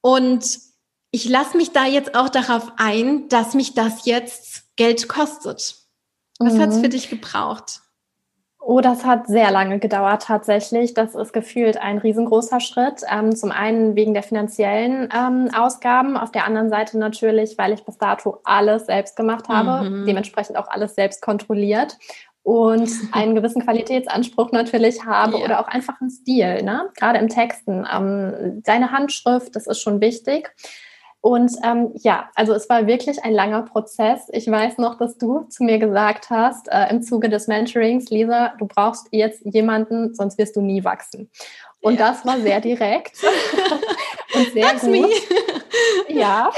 und 0.00 0.58
ich 1.10 1.28
lasse 1.28 1.56
mich 1.56 1.72
da 1.72 1.84
jetzt 1.84 2.14
auch 2.14 2.28
darauf 2.28 2.72
ein, 2.76 3.28
dass 3.28 3.54
mich 3.54 3.74
das 3.74 4.06
jetzt 4.06 4.64
Geld 4.76 5.08
kostet. 5.08 5.76
Was 6.38 6.54
mhm. 6.54 6.60
hat 6.60 6.70
es 6.70 6.80
für 6.80 6.88
dich 6.88 7.10
gebraucht? 7.10 7.80
Oh, 8.58 8.80
das 8.80 9.04
hat 9.04 9.26
sehr 9.26 9.50
lange 9.50 9.78
gedauert 9.78 10.22
tatsächlich. 10.22 10.94
Das 10.94 11.14
ist 11.14 11.32
gefühlt 11.32 11.76
ein 11.76 11.98
riesengroßer 11.98 12.60
Schritt. 12.60 13.02
Ähm, 13.10 13.36
zum 13.36 13.52
einen 13.52 13.94
wegen 13.94 14.14
der 14.14 14.22
finanziellen 14.22 15.08
ähm, 15.14 15.50
Ausgaben, 15.54 16.16
auf 16.16 16.32
der 16.32 16.46
anderen 16.46 16.70
Seite 16.70 16.98
natürlich, 16.98 17.58
weil 17.58 17.74
ich 17.74 17.84
bis 17.84 17.98
dato 17.98 18.40
alles 18.42 18.86
selbst 18.86 19.16
gemacht 19.16 19.48
habe, 19.48 19.90
mhm. 19.90 20.06
dementsprechend 20.06 20.56
auch 20.56 20.68
alles 20.68 20.94
selbst 20.94 21.20
kontrolliert 21.20 21.98
und 22.44 22.88
einen 23.12 23.34
gewissen 23.34 23.62
Qualitätsanspruch 23.62 24.52
natürlich 24.52 25.04
habe 25.04 25.38
ja. 25.38 25.44
oder 25.44 25.60
auch 25.60 25.66
einfach 25.66 26.00
einen 26.00 26.10
Stil, 26.10 26.62
ne? 26.62 26.90
gerade 26.96 27.18
im 27.18 27.28
Texten. 27.28 27.84
Ähm, 27.92 28.62
deine 28.64 28.92
Handschrift, 28.92 29.56
das 29.56 29.66
ist 29.66 29.80
schon 29.80 30.00
wichtig. 30.00 30.54
Und 31.24 31.52
ähm, 31.64 31.92
ja, 31.94 32.28
also 32.34 32.52
es 32.52 32.68
war 32.68 32.86
wirklich 32.86 33.24
ein 33.24 33.32
langer 33.32 33.62
Prozess. 33.62 34.28
Ich 34.30 34.46
weiß 34.46 34.76
noch, 34.76 34.98
dass 34.98 35.16
du 35.16 35.44
zu 35.48 35.64
mir 35.64 35.78
gesagt 35.78 36.28
hast, 36.28 36.68
äh, 36.70 36.90
im 36.90 37.02
Zuge 37.02 37.30
des 37.30 37.46
Mentorings, 37.46 38.10
Lisa, 38.10 38.52
du 38.58 38.66
brauchst 38.66 39.08
jetzt 39.10 39.40
jemanden, 39.46 40.14
sonst 40.14 40.36
wirst 40.36 40.54
du 40.54 40.60
nie 40.60 40.84
wachsen. 40.84 41.30
Und 41.80 41.98
ja. 41.98 42.08
das 42.08 42.26
war 42.26 42.38
sehr 42.40 42.60
direkt 42.60 43.16
und 44.34 44.52
sehr 44.52 44.66
That's 44.66 44.82
gut. 44.82 44.90
Me. 44.90 45.08
ja, 46.08 46.50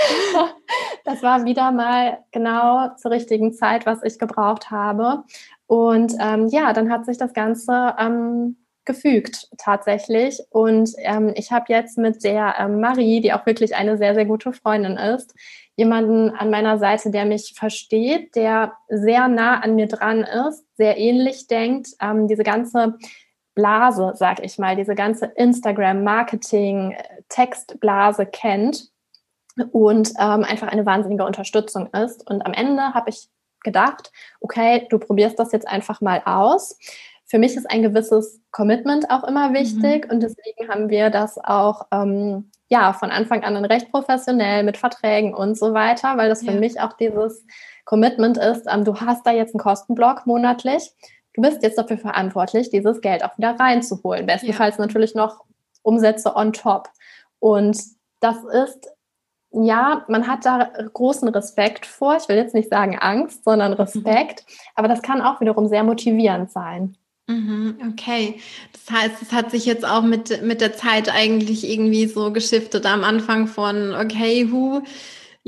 das 1.05 1.23
war 1.23 1.45
wieder 1.45 1.71
mal 1.71 2.25
genau 2.33 2.89
zur 2.97 3.13
richtigen 3.13 3.53
Zeit, 3.53 3.87
was 3.87 4.03
ich 4.03 4.19
gebraucht 4.19 4.73
habe. 4.73 5.23
Und 5.67 6.15
ähm, 6.21 6.47
ja, 6.49 6.73
dann 6.73 6.91
hat 6.91 7.07
sich 7.07 7.19
das 7.19 7.33
Ganze 7.33 7.95
ähm, 7.99 8.57
gefügt 8.85 9.49
tatsächlich. 9.59 10.41
Und 10.51 10.93
ähm, 10.99 11.33
ich 11.35 11.53
habe 11.53 11.67
jetzt 11.69 11.99
mit 11.99 12.25
der 12.25 12.55
ähm, 12.59 12.81
Marie, 12.81 13.21
die 13.21 13.33
auch 13.33 13.45
wirklich 13.45 13.75
eine 13.75 13.99
sehr, 13.99 14.15
sehr 14.15 14.25
gute 14.25 14.53
Freundin 14.53 14.97
ist, 14.97 15.35
jemanden 15.77 16.31
an 16.31 16.51
meiner 16.51 16.79
Seite, 16.79 17.11
der 17.11 17.27
mich 17.27 17.55
versteht, 17.55 18.35
der 18.35 18.73
sehr 18.89 19.29
nah 19.29 19.61
an 19.61 19.75
mir 19.75 19.89
dran 19.89 20.23
ist, 20.23 20.65
sehr 20.77 20.97
ähnlich 20.97 21.49
denkt. 21.49 21.89
Ähm, 22.01 22.29
diese 22.29 22.45
ganze 22.45 22.97
Blase, 23.55 24.13
sag 24.15 24.43
ich 24.45 24.59
mal, 24.59 24.77
diese 24.77 24.95
ganze 24.95 25.27
Instagram-Marketing, 25.27 26.95
Textblase 27.29 28.27
kennt 28.27 28.91
und 29.73 30.11
ähm, 30.19 30.45
einfach 30.45 30.69
eine 30.69 30.87
wahnsinnige 30.87 31.25
Unterstützung 31.25 31.89
ist. 31.93 32.29
Und 32.31 32.45
am 32.45 32.53
Ende 32.53 32.95
habe 32.95 33.11
ich 33.11 33.29
gedacht, 33.63 34.13
okay, 34.41 34.87
du 34.91 34.99
probierst 34.99 35.39
das 35.39 35.53
jetzt 35.53 35.69
einfach 35.69 36.01
mal 36.01 36.23
aus 36.25 36.77
für 37.27 37.39
mich 37.39 37.57
ist 37.57 37.69
ein 37.69 37.83
gewisses 37.83 38.41
Commitment 38.53 39.11
auch 39.11 39.25
immer 39.25 39.53
wichtig 39.53 40.07
mhm. 40.07 40.11
und 40.13 40.23
deswegen 40.23 40.69
haben 40.69 40.89
wir 40.89 41.11
das 41.11 41.39
auch 41.39 41.87
ähm, 41.93 42.51
ja 42.69 42.93
von 42.93 43.11
Anfang 43.11 43.43
an 43.43 43.57
recht 43.65 43.91
professionell 43.91 44.63
mit 44.63 44.77
Verträgen 44.77 45.35
und 45.35 45.59
so 45.59 45.75
weiter, 45.75 46.17
weil 46.17 46.29
das 46.29 46.43
ja. 46.43 46.53
für 46.53 46.59
mich 46.59 46.81
auch 46.81 46.93
dieses 46.95 47.45
Commitment 47.85 48.39
ist, 48.39 48.67
ähm, 48.73 48.85
du 48.85 48.95
hast 49.01 49.27
da 49.27 49.33
jetzt 49.33 49.55
einen 49.55 49.63
Kostenblock 49.63 50.27
monatlich, 50.27 50.93
du 51.35 51.43
bist 51.43 51.63
jetzt 51.63 51.79
dafür 51.79 51.99
verantwortlich, 51.99 52.71
dieses 52.71 53.01
Geld 53.01 53.25
auch 53.25 53.37
wieder 53.37 53.59
reinzuholen. 53.59 54.27
Bestenfalls 54.27 54.77
ja. 54.77 54.87
natürlich 54.87 55.15
noch 55.15 55.45
Umsätze 55.83 56.35
on 56.35 56.53
top. 56.53 56.89
Und 57.41 57.77
das 58.21 58.37
ist 58.45 58.89
ja, 59.65 60.05
man 60.09 60.27
hat 60.27 60.45
da 60.45 60.71
großen 60.93 61.29
Respekt 61.29 61.87
vor. 61.87 62.17
Ich 62.17 62.29
will 62.29 62.37
jetzt 62.37 62.55
nicht 62.55 62.69
sagen 62.69 62.99
Angst, 62.99 63.45
sondern 63.45 63.73
mhm. 63.73 63.79
Respekt. 63.79 64.45
Mhm. 64.47 64.55
Aber 64.75 64.89
das 64.89 65.03
kann 65.03 65.23
auch 65.23 65.41
wiederum 65.41 65.69
sehr 65.69 65.85
motivierend 65.85 66.51
sein. 66.51 66.97
Mhm, 67.29 67.79
okay, 67.91 68.39
das 68.73 68.97
heißt, 68.97 69.23
es 69.23 69.33
hat 69.33 69.51
sich 69.51 69.67
jetzt 69.67 69.85
auch 69.85 70.03
mit, 70.03 70.45
mit 70.45 70.61
der 70.61 70.75
Zeit 70.75 71.13
eigentlich 71.13 71.69
irgendwie 71.69 72.07
so 72.07 72.31
geschiftet 72.33 72.87
am 72.87 73.03
Anfang 73.03 73.49
von, 73.49 73.97
okay, 73.97 74.49
hu, 74.49 74.83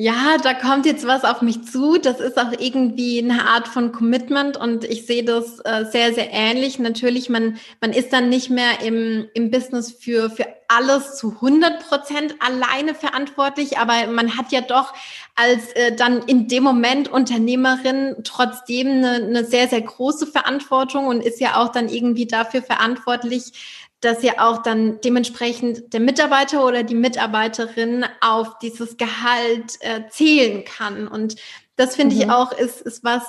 Ja, 0.00 0.37
da 0.40 0.54
kommt 0.54 0.87
jetzt 0.87 1.08
was 1.08 1.24
auf 1.24 1.42
mich 1.42 1.64
zu. 1.64 1.98
Das 1.98 2.20
ist 2.20 2.38
auch 2.38 2.52
irgendwie 2.56 3.18
eine 3.18 3.48
Art 3.48 3.66
von 3.66 3.90
Commitment 3.90 4.56
und 4.56 4.84
ich 4.84 5.06
sehe 5.06 5.24
das 5.24 5.58
äh, 5.64 5.87
sehr, 5.90 6.14
sehr 6.14 6.30
ähnlich. 6.30 6.78
Natürlich, 6.78 7.28
man, 7.28 7.58
man 7.80 7.92
ist 7.92 8.12
dann 8.12 8.28
nicht 8.28 8.48
mehr 8.48 8.80
im, 8.80 9.26
im 9.34 9.50
Business 9.50 9.90
für, 9.90 10.30
für 10.30 10.46
alles 10.68 11.16
zu 11.16 11.32
100 11.32 11.88
Prozent 11.88 12.37
alleine 12.38 12.94
verantwortlich, 12.94 13.78
aber 13.78 14.06
man 14.06 14.37
hat 14.37 14.52
ja 14.52 14.61
doch 14.61 14.94
als 15.34 15.72
äh, 15.72 15.96
dann 15.96 16.22
in 16.28 16.46
dem 16.46 16.62
Moment 16.62 17.08
Unternehmerin 17.08 18.18
trotzdem 18.22 18.87
eine, 18.87 19.14
eine 19.14 19.44
sehr, 19.44 19.66
sehr 19.66 19.80
große 19.80 20.28
Verantwortung 20.28 21.08
und 21.08 21.24
ist 21.24 21.40
ja 21.40 21.56
auch 21.56 21.72
dann 21.72 21.88
irgendwie 21.88 22.26
dafür 22.26 22.62
verantwortlich, 22.62 23.88
dass 24.00 24.22
ja 24.22 24.34
auch 24.38 24.62
dann 24.62 25.00
dementsprechend 25.00 25.92
der 25.92 26.00
Mitarbeiter 26.00 26.64
oder 26.64 26.82
die 26.82 26.94
Mitarbeiterin 26.94 28.04
auf 28.20 28.58
dieses 28.58 28.96
Gehalt 28.96 29.78
äh, 29.80 30.08
zählen 30.08 30.64
kann. 30.64 31.08
Und 31.08 31.37
das 31.76 31.96
finde 31.96 32.14
mhm. 32.14 32.22
ich 32.22 32.30
auch 32.30 32.52
ist, 32.52 32.80
ist 32.80 33.02
was, 33.02 33.24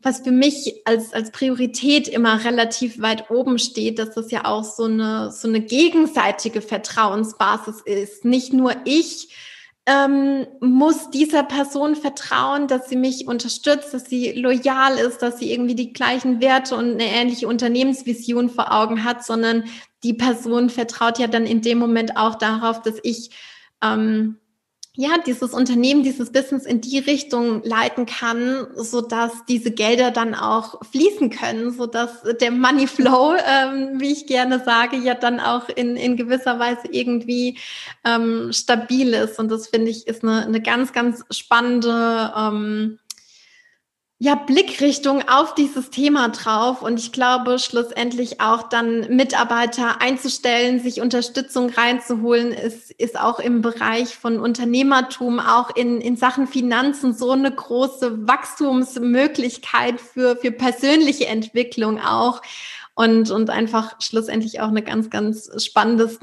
was 0.00 0.20
für 0.20 0.32
mich 0.32 0.82
als, 0.84 1.12
als 1.12 1.30
Priorität 1.30 2.08
immer 2.08 2.44
relativ 2.44 3.00
weit 3.00 3.30
oben 3.30 3.58
steht, 3.58 3.98
dass 3.98 4.14
das 4.14 4.30
ja 4.30 4.44
auch 4.44 4.64
so 4.64 4.84
eine, 4.84 5.30
so 5.30 5.48
eine 5.48 5.60
gegenseitige 5.60 6.60
Vertrauensbasis 6.60 7.80
ist. 7.82 8.24
Nicht 8.24 8.52
nur 8.52 8.74
ich 8.84 9.28
ähm, 9.86 10.46
muss 10.60 11.10
dieser 11.10 11.42
Person 11.42 11.94
vertrauen, 11.94 12.68
dass 12.68 12.88
sie 12.88 12.96
mich 12.96 13.26
unterstützt, 13.26 13.92
dass 13.92 14.06
sie 14.06 14.32
loyal 14.32 14.96
ist, 14.98 15.18
dass 15.18 15.38
sie 15.38 15.52
irgendwie 15.52 15.74
die 15.74 15.92
gleichen 15.92 16.40
Werte 16.40 16.74
und 16.76 16.92
eine 16.92 17.04
ähnliche 17.04 17.48
Unternehmensvision 17.48 18.48
vor 18.48 18.72
Augen 18.72 19.04
hat, 19.04 19.24
sondern 19.24 19.64
die 20.02 20.14
Person 20.14 20.70
vertraut 20.70 21.18
ja 21.18 21.26
dann 21.26 21.46
in 21.46 21.60
dem 21.60 21.78
Moment 21.78 22.16
auch 22.16 22.36
darauf, 22.36 22.80
dass 22.80 22.96
ich 23.02 23.30
ähm, 23.82 24.38
ja, 24.96 25.18
dieses 25.18 25.52
Unternehmen, 25.52 26.04
dieses 26.04 26.30
Business 26.30 26.64
in 26.66 26.80
die 26.80 27.00
Richtung 27.00 27.64
leiten 27.64 28.06
kann, 28.06 28.68
so 28.76 29.00
dass 29.00 29.44
diese 29.46 29.72
Gelder 29.72 30.12
dann 30.12 30.36
auch 30.36 30.84
fließen 30.84 31.30
können, 31.30 31.72
so 31.72 31.86
dass 31.86 32.22
der 32.40 32.52
Money 32.52 32.86
Flow, 32.86 33.34
ähm, 33.46 34.00
wie 34.00 34.12
ich 34.12 34.26
gerne 34.26 34.62
sage, 34.64 34.96
ja 34.96 35.14
dann 35.14 35.40
auch 35.40 35.68
in, 35.68 35.96
in 35.96 36.16
gewisser 36.16 36.60
Weise 36.60 36.82
irgendwie 36.92 37.58
ähm, 38.04 38.52
stabil 38.52 39.14
ist. 39.14 39.40
Und 39.40 39.50
das 39.50 39.66
finde 39.66 39.90
ich 39.90 40.06
ist 40.06 40.22
eine, 40.22 40.46
eine 40.46 40.62
ganz, 40.62 40.92
ganz 40.92 41.24
spannende 41.30 42.32
ähm, 42.36 43.00
ja, 44.18 44.36
Blickrichtung 44.36 45.28
auf 45.28 45.54
dieses 45.54 45.90
Thema 45.90 46.28
drauf. 46.28 46.82
Und 46.82 46.98
ich 46.98 47.12
glaube 47.12 47.58
schlussendlich 47.58 48.40
auch 48.40 48.62
dann 48.62 49.14
Mitarbeiter 49.14 50.00
einzustellen, 50.00 50.80
sich 50.80 51.00
Unterstützung 51.00 51.70
reinzuholen, 51.70 52.52
ist, 52.52 52.90
ist 52.92 53.18
auch 53.18 53.40
im 53.40 53.60
Bereich 53.60 54.16
von 54.16 54.38
Unternehmertum, 54.38 55.40
auch 55.40 55.74
in, 55.74 56.00
in 56.00 56.16
Sachen 56.16 56.46
Finanzen 56.46 57.12
so 57.12 57.32
eine 57.32 57.52
große 57.52 58.26
Wachstumsmöglichkeit 58.26 60.00
für, 60.00 60.36
für 60.36 60.52
persönliche 60.52 61.26
Entwicklung 61.26 62.00
auch. 62.00 62.40
Und, 62.96 63.32
und 63.32 63.50
einfach 63.50 64.00
schlussendlich 64.00 64.60
auch 64.60 64.68
eine 64.68 64.82
ganz, 64.82 65.10
ganz 65.10 65.50
spannendes 65.64 66.20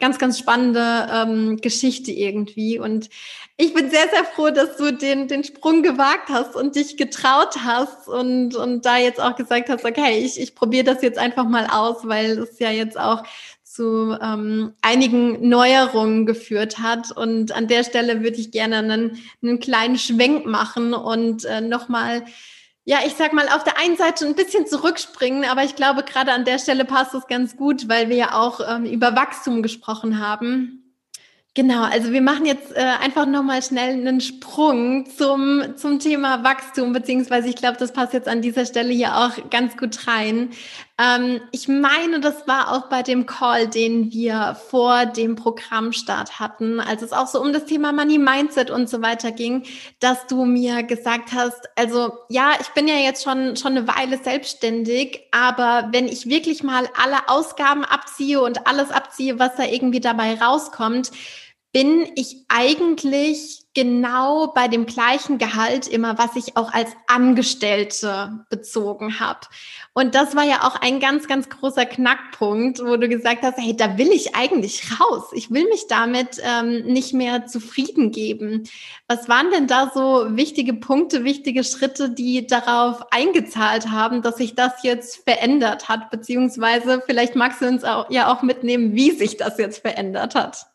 ganz, 0.00 0.18
ganz 0.18 0.38
spannende 0.38 1.08
ähm, 1.12 1.58
Geschichte 1.58 2.10
irgendwie. 2.10 2.78
Und 2.78 3.10
ich 3.56 3.74
bin 3.74 3.90
sehr, 3.90 4.08
sehr 4.08 4.24
froh, 4.24 4.50
dass 4.50 4.76
du 4.76 4.92
den, 4.92 5.28
den 5.28 5.44
Sprung 5.44 5.82
gewagt 5.82 6.30
hast 6.30 6.56
und 6.56 6.76
dich 6.76 6.96
getraut 6.96 7.56
hast 7.62 8.08
und, 8.08 8.56
und 8.56 8.86
da 8.86 8.96
jetzt 8.96 9.20
auch 9.20 9.36
gesagt 9.36 9.68
hast, 9.68 9.84
okay, 9.84 10.18
ich, 10.24 10.40
ich 10.40 10.54
probiere 10.54 10.84
das 10.84 11.02
jetzt 11.02 11.18
einfach 11.18 11.44
mal 11.44 11.66
aus, 11.66 11.98
weil 12.08 12.38
es 12.38 12.58
ja 12.58 12.70
jetzt 12.70 12.98
auch 12.98 13.22
zu 13.62 14.18
ähm, 14.20 14.72
einigen 14.82 15.48
Neuerungen 15.48 16.26
geführt 16.26 16.78
hat. 16.78 17.12
Und 17.12 17.52
an 17.52 17.68
der 17.68 17.84
Stelle 17.84 18.22
würde 18.22 18.38
ich 18.38 18.50
gerne 18.50 18.78
einen, 18.78 19.18
einen 19.42 19.60
kleinen 19.60 19.96
Schwenk 19.96 20.44
machen 20.46 20.92
und 20.92 21.44
äh, 21.44 21.60
nochmal 21.60 22.24
ja, 22.84 22.98
ich 23.06 23.14
sag 23.14 23.32
mal, 23.32 23.48
auf 23.48 23.64
der 23.64 23.78
einen 23.78 23.96
Seite 23.96 24.26
ein 24.26 24.34
bisschen 24.34 24.66
zurückspringen, 24.66 25.44
aber 25.44 25.64
ich 25.64 25.76
glaube, 25.76 26.02
gerade 26.02 26.32
an 26.32 26.44
der 26.44 26.58
Stelle 26.58 26.84
passt 26.84 27.14
es 27.14 27.26
ganz 27.26 27.56
gut, 27.56 27.88
weil 27.88 28.08
wir 28.08 28.16
ja 28.16 28.34
auch 28.34 28.60
ähm, 28.66 28.84
über 28.84 29.14
Wachstum 29.14 29.62
gesprochen 29.62 30.18
haben. 30.18 30.80
Genau, 31.54 31.82
also 31.82 32.12
wir 32.12 32.22
machen 32.22 32.46
jetzt 32.46 32.76
äh, 32.76 32.80
einfach 32.80 33.26
nochmal 33.26 33.60
schnell 33.60 33.94
einen 33.94 34.20
Sprung 34.20 35.06
zum, 35.06 35.76
zum 35.76 35.98
Thema 35.98 36.44
Wachstum, 36.44 36.92
beziehungsweise 36.92 37.48
ich 37.48 37.56
glaube, 37.56 37.76
das 37.76 37.92
passt 37.92 38.12
jetzt 38.12 38.28
an 38.28 38.40
dieser 38.40 38.64
Stelle 38.64 38.92
hier 38.92 39.16
auch 39.16 39.50
ganz 39.50 39.76
gut 39.76 40.06
rein. 40.06 40.50
Ähm, 41.00 41.40
ich 41.50 41.66
meine, 41.66 42.20
das 42.20 42.46
war 42.46 42.72
auch 42.72 42.88
bei 42.88 43.02
dem 43.02 43.24
Call, 43.24 43.68
den 43.68 44.12
wir 44.12 44.54
vor 44.68 45.06
dem 45.06 45.34
Programmstart 45.34 46.38
hatten, 46.38 46.78
als 46.78 47.00
es 47.00 47.12
auch 47.12 47.26
so 47.26 47.40
um 47.40 47.54
das 47.54 47.64
Thema 47.64 47.92
Money 47.92 48.18
Mindset 48.18 48.70
und 48.70 48.90
so 48.90 49.00
weiter 49.00 49.32
ging, 49.32 49.62
dass 50.00 50.26
du 50.26 50.44
mir 50.44 50.82
gesagt 50.82 51.32
hast, 51.32 51.70
also 51.74 52.12
ja, 52.28 52.52
ich 52.60 52.68
bin 52.70 52.86
ja 52.86 52.96
jetzt 52.96 53.24
schon, 53.24 53.56
schon 53.56 53.78
eine 53.78 53.88
Weile 53.88 54.18
selbstständig, 54.18 55.22
aber 55.30 55.88
wenn 55.90 56.06
ich 56.06 56.28
wirklich 56.28 56.62
mal 56.62 56.86
alle 57.02 57.28
Ausgaben 57.28 57.86
abziehe 57.86 58.42
und 58.42 58.66
alles 58.66 58.90
abziehe, 58.90 59.38
was 59.38 59.56
da 59.56 59.64
irgendwie 59.64 60.00
dabei 60.00 60.34
rauskommt, 60.34 61.12
bin 61.72 62.10
ich 62.14 62.44
eigentlich 62.48 63.59
genau 63.74 64.48
bei 64.48 64.66
dem 64.66 64.86
gleichen 64.86 65.38
Gehalt 65.38 65.86
immer, 65.86 66.18
was 66.18 66.34
ich 66.34 66.56
auch 66.56 66.72
als 66.72 66.90
Angestellte 67.06 68.44
bezogen 68.50 69.20
habe. 69.20 69.40
Und 69.92 70.14
das 70.16 70.34
war 70.34 70.42
ja 70.44 70.66
auch 70.66 70.80
ein 70.80 70.98
ganz, 70.98 71.28
ganz 71.28 71.48
großer 71.48 71.86
Knackpunkt, 71.86 72.80
wo 72.80 72.96
du 72.96 73.08
gesagt 73.08 73.42
hast, 73.42 73.58
hey, 73.58 73.76
da 73.76 73.96
will 73.96 74.10
ich 74.10 74.34
eigentlich 74.34 74.82
raus. 74.98 75.30
Ich 75.34 75.52
will 75.52 75.68
mich 75.68 75.86
damit 75.88 76.40
ähm, 76.42 76.82
nicht 76.84 77.14
mehr 77.14 77.46
zufrieden 77.46 78.10
geben. 78.10 78.68
Was 79.06 79.28
waren 79.28 79.50
denn 79.52 79.68
da 79.68 79.92
so 79.94 80.36
wichtige 80.36 80.74
Punkte, 80.74 81.22
wichtige 81.22 81.62
Schritte, 81.62 82.10
die 82.10 82.46
darauf 82.46 83.12
eingezahlt 83.12 83.90
haben, 83.90 84.22
dass 84.22 84.36
sich 84.36 84.56
das 84.56 84.82
jetzt 84.82 85.22
verändert 85.24 85.88
hat? 85.88 86.10
Beziehungsweise 86.10 87.02
vielleicht 87.06 87.36
magst 87.36 87.60
du 87.60 87.66
uns 87.66 87.84
auch, 87.84 88.10
ja 88.10 88.32
auch 88.32 88.42
mitnehmen, 88.42 88.94
wie 88.94 89.12
sich 89.12 89.36
das 89.36 89.58
jetzt 89.58 89.78
verändert 89.82 90.34
hat. 90.34 90.69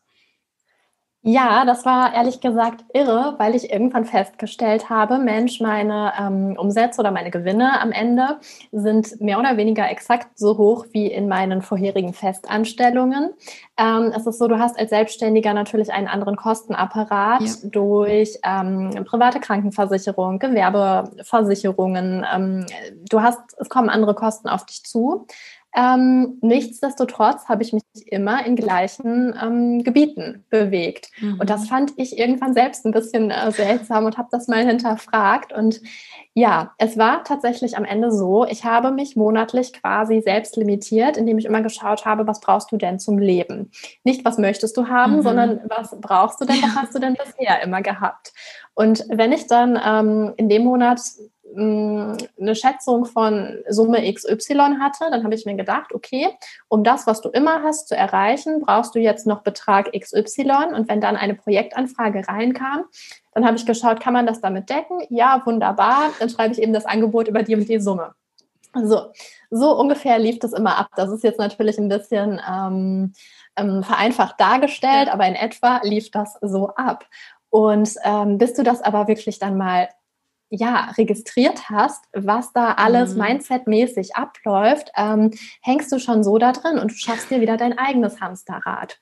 Ja, 1.28 1.64
das 1.64 1.84
war 1.84 2.14
ehrlich 2.14 2.40
gesagt 2.40 2.84
irre, 2.94 3.34
weil 3.38 3.56
ich 3.56 3.72
irgendwann 3.72 4.04
festgestellt 4.04 4.88
habe, 4.90 5.18
Mensch, 5.18 5.60
meine 5.60 6.12
ähm, 6.16 6.54
Umsätze 6.56 7.00
oder 7.00 7.10
meine 7.10 7.32
Gewinne 7.32 7.80
am 7.80 7.90
Ende 7.90 8.38
sind 8.70 9.20
mehr 9.20 9.40
oder 9.40 9.56
weniger 9.56 9.90
exakt 9.90 10.38
so 10.38 10.56
hoch 10.56 10.86
wie 10.92 11.08
in 11.08 11.26
meinen 11.26 11.62
vorherigen 11.62 12.12
Festanstellungen. 12.12 13.34
Ähm, 13.76 14.12
es 14.14 14.24
ist 14.24 14.38
so, 14.38 14.46
du 14.46 14.60
hast 14.60 14.78
als 14.78 14.90
Selbstständiger 14.90 15.52
natürlich 15.52 15.92
einen 15.92 16.06
anderen 16.06 16.36
Kostenapparat 16.36 17.42
ja. 17.42 17.70
durch 17.72 18.38
ähm, 18.44 18.90
private 19.04 19.40
Krankenversicherung, 19.40 20.38
Gewerbeversicherungen. 20.38 22.24
Ähm, 22.32 22.66
du 23.10 23.20
hast, 23.20 23.40
es 23.58 23.68
kommen 23.68 23.88
andere 23.88 24.14
Kosten 24.14 24.48
auf 24.48 24.64
dich 24.64 24.84
zu. 24.84 25.26
Ähm, 25.78 26.38
nichtsdestotrotz 26.40 27.50
habe 27.50 27.62
ich 27.62 27.74
mich 27.74 27.82
immer 28.06 28.46
in 28.46 28.56
gleichen 28.56 29.34
ähm, 29.40 29.84
Gebieten 29.84 30.42
bewegt. 30.48 31.10
Mhm. 31.20 31.38
Und 31.38 31.50
das 31.50 31.68
fand 31.68 31.92
ich 31.98 32.18
irgendwann 32.18 32.54
selbst 32.54 32.86
ein 32.86 32.92
bisschen 32.92 33.30
äh, 33.30 33.52
seltsam 33.52 34.06
und 34.06 34.16
habe 34.16 34.28
das 34.30 34.48
mal 34.48 34.66
hinterfragt. 34.66 35.52
Und 35.52 35.82
ja, 36.32 36.72
es 36.78 36.96
war 36.96 37.24
tatsächlich 37.24 37.76
am 37.76 37.84
Ende 37.84 38.10
so, 38.10 38.46
ich 38.46 38.64
habe 38.64 38.90
mich 38.90 39.16
monatlich 39.16 39.74
quasi 39.74 40.22
selbst 40.22 40.56
limitiert, 40.56 41.18
indem 41.18 41.36
ich 41.36 41.44
immer 41.44 41.60
geschaut 41.60 42.06
habe, 42.06 42.26
was 42.26 42.40
brauchst 42.40 42.72
du 42.72 42.78
denn 42.78 42.98
zum 42.98 43.18
Leben? 43.18 43.70
Nicht, 44.02 44.24
was 44.24 44.38
möchtest 44.38 44.78
du 44.78 44.88
haben, 44.88 45.16
mhm. 45.16 45.22
sondern 45.22 45.60
was 45.68 45.94
brauchst 46.00 46.40
du 46.40 46.46
denn, 46.46 46.62
was 46.62 46.74
hast 46.74 46.94
du 46.94 47.00
denn 47.00 47.14
bisher 47.14 47.62
immer 47.62 47.82
gehabt? 47.82 48.32
Und 48.72 49.04
wenn 49.10 49.32
ich 49.32 49.46
dann 49.46 49.78
ähm, 49.84 50.32
in 50.38 50.48
dem 50.48 50.64
Monat 50.64 51.00
eine 51.56 52.54
Schätzung 52.54 53.04
von 53.04 53.58
Summe 53.68 54.12
XY 54.12 54.76
hatte, 54.80 55.10
dann 55.10 55.24
habe 55.24 55.34
ich 55.34 55.46
mir 55.46 55.56
gedacht, 55.56 55.94
okay, 55.94 56.28
um 56.68 56.84
das, 56.84 57.06
was 57.06 57.20
du 57.20 57.30
immer 57.30 57.62
hast, 57.62 57.88
zu 57.88 57.96
erreichen, 57.96 58.60
brauchst 58.60 58.94
du 58.94 58.98
jetzt 58.98 59.26
noch 59.26 59.42
Betrag 59.42 59.92
XY. 59.92 60.74
Und 60.74 60.88
wenn 60.88 61.00
dann 61.00 61.16
eine 61.16 61.34
Projektanfrage 61.34 62.28
reinkam, 62.28 62.84
dann 63.32 63.46
habe 63.46 63.56
ich 63.56 63.66
geschaut, 63.66 64.00
kann 64.00 64.12
man 64.12 64.26
das 64.26 64.40
damit 64.40 64.70
decken? 64.70 65.00
Ja, 65.08 65.42
wunderbar. 65.44 66.10
Dann 66.18 66.30
schreibe 66.30 66.52
ich 66.52 66.62
eben 66.62 66.72
das 66.72 66.86
Angebot 66.86 67.28
über 67.28 67.42
die 67.42 67.54
und 67.54 67.68
die 67.68 67.80
Summe. 67.80 68.14
So, 68.74 69.12
so 69.50 69.78
ungefähr 69.78 70.18
lief 70.18 70.38
das 70.38 70.52
immer 70.52 70.76
ab. 70.76 70.88
Das 70.96 71.10
ist 71.10 71.24
jetzt 71.24 71.38
natürlich 71.38 71.78
ein 71.78 71.88
bisschen 71.88 72.40
ähm, 72.46 73.12
ähm, 73.56 73.82
vereinfacht 73.82 74.38
dargestellt, 74.38 75.08
aber 75.10 75.26
in 75.26 75.34
etwa 75.34 75.80
lief 75.82 76.10
das 76.10 76.36
so 76.42 76.68
ab. 76.74 77.06
Und 77.48 77.94
ähm, 78.04 78.38
bis 78.38 78.54
du 78.54 78.62
das 78.62 78.82
aber 78.82 79.08
wirklich 79.08 79.38
dann 79.38 79.56
mal 79.56 79.88
ja, 80.50 80.90
registriert 80.96 81.68
hast, 81.70 82.04
was 82.12 82.52
da 82.52 82.72
alles 82.72 83.14
mhm. 83.14 83.22
mindsetmäßig 83.22 84.16
abläuft, 84.16 84.90
ähm, 84.96 85.32
hängst 85.62 85.90
du 85.92 85.98
schon 85.98 86.22
so 86.22 86.38
da 86.38 86.52
drin 86.52 86.78
und 86.78 86.90
du 86.92 86.94
schaffst 86.94 87.30
dir 87.30 87.40
wieder 87.40 87.56
dein 87.56 87.76
eigenes 87.76 88.20
Hamsterrad. 88.20 88.98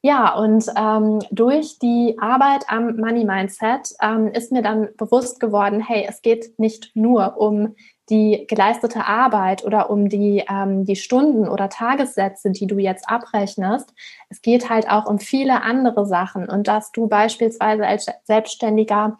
Ja, 0.00 0.34
und 0.36 0.64
ähm, 0.76 1.18
durch 1.32 1.80
die 1.80 2.16
Arbeit 2.20 2.66
am 2.68 2.96
Money 2.96 3.24
Mindset 3.24 3.94
ähm, 4.00 4.28
ist 4.28 4.52
mir 4.52 4.62
dann 4.62 4.88
bewusst 4.96 5.40
geworden, 5.40 5.80
hey, 5.80 6.06
es 6.08 6.22
geht 6.22 6.56
nicht 6.56 6.94
nur 6.94 7.36
um 7.36 7.74
die 8.08 8.46
geleistete 8.48 9.06
Arbeit 9.06 9.64
oder 9.64 9.90
um 9.90 10.08
die, 10.08 10.44
ähm, 10.48 10.84
die 10.84 10.94
Stunden 10.94 11.48
oder 11.48 11.68
Tagessätze, 11.68 12.52
die 12.52 12.66
du 12.68 12.78
jetzt 12.78 13.08
abrechnest. 13.08 13.92
Es 14.28 14.40
geht 14.40 14.70
halt 14.70 14.88
auch 14.88 15.06
um 15.06 15.18
viele 15.18 15.62
andere 15.62 16.06
Sachen 16.06 16.48
und 16.48 16.68
dass 16.68 16.92
du 16.92 17.08
beispielsweise 17.08 17.84
als 17.84 18.06
Selbstständiger 18.24 19.18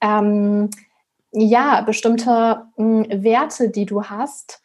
ähm, 0.00 0.70
ja 1.32 1.80
bestimmte 1.82 2.66
mh, 2.76 3.04
hm, 3.04 3.22
Werte, 3.22 3.70
die 3.70 3.86
du 3.86 4.04
hast, 4.04 4.62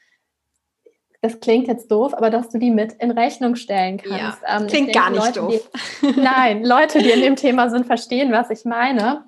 das 1.25 1.39
klingt 1.39 1.67
jetzt 1.67 1.89
doof, 1.89 2.13
aber 2.13 2.30
dass 2.30 2.49
du 2.49 2.60
die 2.60 2.69
mit 2.69 2.93
in 2.93 3.10
Rechnung 3.10 3.56
stellen 3.56 3.97
kannst. 3.97 4.43
Ja, 4.43 4.58
ähm, 4.58 4.67
klingt 4.67 4.88
denke, 4.88 4.91
gar 4.91 5.10
nicht 5.10 5.36
Leute, 5.36 5.39
doof. 5.39 5.71
Die, 6.01 6.19
nein, 6.21 6.63
Leute, 6.63 6.99
die 6.99 7.10
in 7.10 7.21
dem 7.21 7.36
Thema 7.36 7.69
sind, 7.69 7.88
verstehen, 7.88 8.32
was 8.32 8.49
ich 8.49 8.63
meine. 8.63 9.25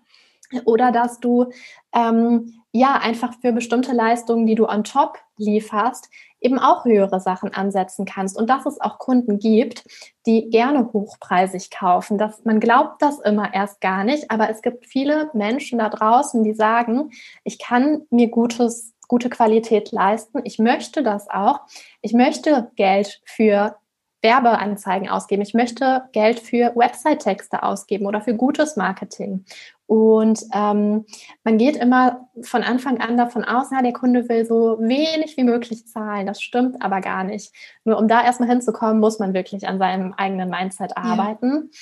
Oder 0.65 0.91
dass 0.91 1.19
du 1.19 1.51
ähm, 1.93 2.53
ja 2.71 2.99
einfach 3.01 3.33
für 3.41 3.51
bestimmte 3.51 3.93
Leistungen, 3.93 4.45
die 4.45 4.55
du 4.55 4.67
on 4.67 4.83
top 4.83 5.17
lieferst, 5.37 6.09
eben 6.39 6.59
auch 6.59 6.85
höhere 6.85 7.19
Sachen 7.19 7.53
ansetzen 7.53 8.05
kannst. 8.05 8.37
Und 8.37 8.49
dass 8.49 8.65
es 8.65 8.79
auch 8.79 8.99
Kunden 8.99 9.39
gibt, 9.39 9.83
die 10.25 10.49
gerne 10.49 10.91
hochpreisig 10.93 11.71
kaufen. 11.71 12.17
Das, 12.17 12.43
man 12.45 12.59
glaubt 12.59 13.01
das 13.01 13.19
immer 13.19 13.53
erst 13.53 13.81
gar 13.81 14.03
nicht, 14.03 14.29
aber 14.29 14.49
es 14.49 14.61
gibt 14.61 14.85
viele 14.85 15.29
Menschen 15.33 15.79
da 15.79 15.89
draußen, 15.89 16.43
die 16.43 16.53
sagen, 16.53 17.11
ich 17.43 17.59
kann 17.59 18.03
mir 18.09 18.29
gutes 18.29 18.93
gute 19.07 19.29
Qualität 19.29 19.91
leisten. 19.91 20.41
Ich 20.43 20.59
möchte 20.59 21.01
das 21.01 21.29
auch. 21.29 21.61
Ich 22.01 22.13
möchte 22.13 22.71
Geld 22.75 23.21
für 23.25 23.77
Werbeanzeigen 24.21 25.09
ausgeben. 25.09 25.41
Ich 25.41 25.53
möchte 25.53 26.03
Geld 26.11 26.39
für 26.39 26.73
Website-Texte 26.75 27.63
ausgeben 27.63 28.05
oder 28.05 28.21
für 28.21 28.35
gutes 28.35 28.75
Marketing. 28.75 29.45
Und 29.87 30.43
ähm, 30.53 31.05
man 31.45 31.57
geht 31.57 31.77
immer 31.77 32.27
von 32.41 32.61
Anfang 32.61 32.99
an 32.99 33.17
davon 33.17 33.45
aus, 33.45 33.71
ja, 33.71 33.81
der 33.81 33.93
Kunde 33.93 34.27
will 34.27 34.45
so 34.45 34.77
wenig 34.79 35.37
wie 35.37 35.45
möglich 35.45 35.87
zahlen. 35.87 36.27
Das 36.27 36.41
stimmt 36.41 36.81
aber 36.81 36.99
gar 36.99 37.23
nicht. 37.23 37.53
Nur 37.85 37.97
um 37.97 38.09
da 38.09 38.23
erstmal 38.23 38.49
hinzukommen, 38.49 38.99
muss 38.99 39.17
man 39.17 39.33
wirklich 39.33 39.65
an 39.65 39.79
seinem 39.79 40.13
eigenen 40.13 40.49
Mindset 40.49 40.97
arbeiten. 40.97 41.69
Ja. 41.71 41.79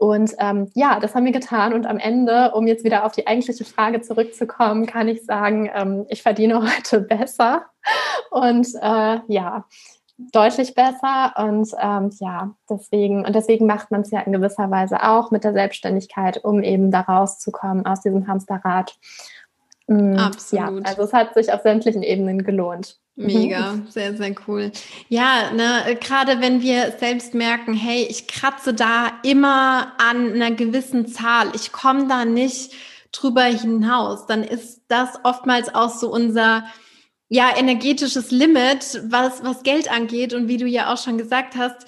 Und 0.00 0.32
ähm, 0.38 0.70
ja, 0.74 0.98
das 0.98 1.14
haben 1.14 1.26
wir 1.26 1.32
getan. 1.32 1.74
Und 1.74 1.86
am 1.86 1.98
Ende, 1.98 2.52
um 2.52 2.66
jetzt 2.66 2.84
wieder 2.84 3.04
auf 3.04 3.12
die 3.12 3.26
eigentliche 3.26 3.64
Frage 3.64 4.00
zurückzukommen, 4.00 4.86
kann 4.86 5.08
ich 5.08 5.26
sagen, 5.26 5.68
ähm, 5.74 6.06
ich 6.08 6.22
verdiene 6.22 6.62
heute 6.74 7.00
besser. 7.00 7.66
Und 8.30 8.68
äh, 8.80 9.18
ja, 9.26 9.66
deutlich 10.32 10.74
besser. 10.74 11.32
Und 11.36 11.70
ähm, 11.80 12.10
ja, 12.20 12.54
deswegen, 12.68 13.24
und 13.24 13.34
deswegen 13.34 13.66
macht 13.66 13.90
man 13.90 14.02
es 14.02 14.10
ja 14.10 14.20
in 14.20 14.32
gewisser 14.32 14.70
Weise 14.70 15.02
auch 15.02 15.30
mit 15.30 15.44
der 15.44 15.52
Selbstständigkeit, 15.52 16.44
um 16.44 16.62
eben 16.62 16.90
da 16.90 17.00
rauszukommen 17.00 17.86
aus 17.86 18.02
diesem 18.02 18.26
Hamsterrad. 18.26 18.96
Mhm, 19.86 20.16
Absolut. 20.16 20.64
Ja, 20.64 20.90
also 20.90 21.02
es 21.02 21.12
hat 21.12 21.34
sich 21.34 21.52
auf 21.52 21.62
sämtlichen 21.62 22.02
Ebenen 22.02 22.44
gelohnt. 22.44 22.96
Mhm. 23.16 23.26
Mega, 23.26 23.74
sehr, 23.88 24.16
sehr 24.16 24.34
cool. 24.46 24.70
Ja, 25.08 25.50
ne, 25.52 25.96
gerade 26.00 26.40
wenn 26.40 26.62
wir 26.62 26.92
selbst 26.98 27.34
merken, 27.34 27.74
hey, 27.74 28.06
ich 28.08 28.28
kratze 28.28 28.72
da 28.72 29.10
immer 29.22 29.92
an 29.98 30.32
einer 30.32 30.52
gewissen 30.52 31.06
Zahl, 31.06 31.48
ich 31.54 31.72
komme 31.72 32.06
da 32.08 32.24
nicht 32.24 32.72
drüber 33.12 33.42
hinaus, 33.42 34.26
dann 34.26 34.44
ist 34.44 34.82
das 34.88 35.18
oftmals 35.24 35.74
auch 35.74 35.90
so 35.90 36.12
unser 36.12 36.64
ja, 37.30 37.56
energetisches 37.56 38.32
Limit, 38.32 39.02
was, 39.04 39.42
was 39.44 39.62
Geld 39.62 39.90
angeht. 39.90 40.34
Und 40.34 40.48
wie 40.48 40.56
du 40.56 40.66
ja 40.66 40.92
auch 40.92 40.98
schon 40.98 41.16
gesagt 41.16 41.56
hast, 41.56 41.86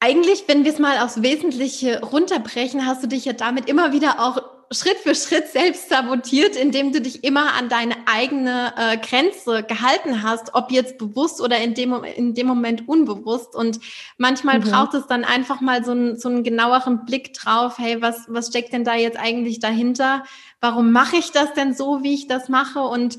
eigentlich, 0.00 0.44
wenn 0.48 0.64
wir 0.64 0.72
es 0.72 0.78
mal 0.78 0.98
aufs 0.98 1.22
Wesentliche 1.22 2.00
runterbrechen, 2.00 2.86
hast 2.86 3.02
du 3.02 3.08
dich 3.08 3.26
ja 3.26 3.34
damit 3.34 3.68
immer 3.68 3.92
wieder 3.92 4.20
auch 4.20 4.40
Schritt 4.70 4.98
für 4.98 5.14
Schritt 5.14 5.48
selbst 5.48 5.88
sabotiert, 5.88 6.56
indem 6.56 6.92
du 6.92 7.00
dich 7.00 7.24
immer 7.24 7.54
an 7.54 7.68
deine 7.68 7.94
eigene 8.06 8.72
äh, 8.76 8.96
Grenze 8.98 9.62
gehalten 9.62 10.22
hast, 10.22 10.54
ob 10.54 10.70
jetzt 10.70 10.98
bewusst 10.98 11.40
oder 11.40 11.58
in 11.58 11.74
dem, 11.74 12.04
in 12.04 12.34
dem 12.34 12.46
Moment 12.46 12.88
unbewusst. 12.88 13.54
Und 13.54 13.80
manchmal 14.16 14.60
mhm. 14.60 14.64
braucht 14.64 14.94
es 14.94 15.06
dann 15.06 15.24
einfach 15.24 15.60
mal 15.60 15.84
so, 15.84 15.92
ein, 15.92 16.18
so 16.18 16.28
einen 16.28 16.42
genaueren 16.42 17.04
Blick 17.04 17.34
drauf, 17.34 17.78
hey, 17.78 18.00
was, 18.00 18.26
was 18.28 18.48
steckt 18.48 18.72
denn 18.72 18.84
da 18.84 18.94
jetzt 18.94 19.18
eigentlich 19.18 19.58
dahinter? 19.58 20.24
Warum 20.60 20.92
mache 20.92 21.16
ich 21.16 21.32
das 21.32 21.52
denn 21.54 21.74
so, 21.74 22.02
wie 22.02 22.14
ich 22.14 22.28
das 22.28 22.48
mache? 22.48 22.80
Und 22.80 23.18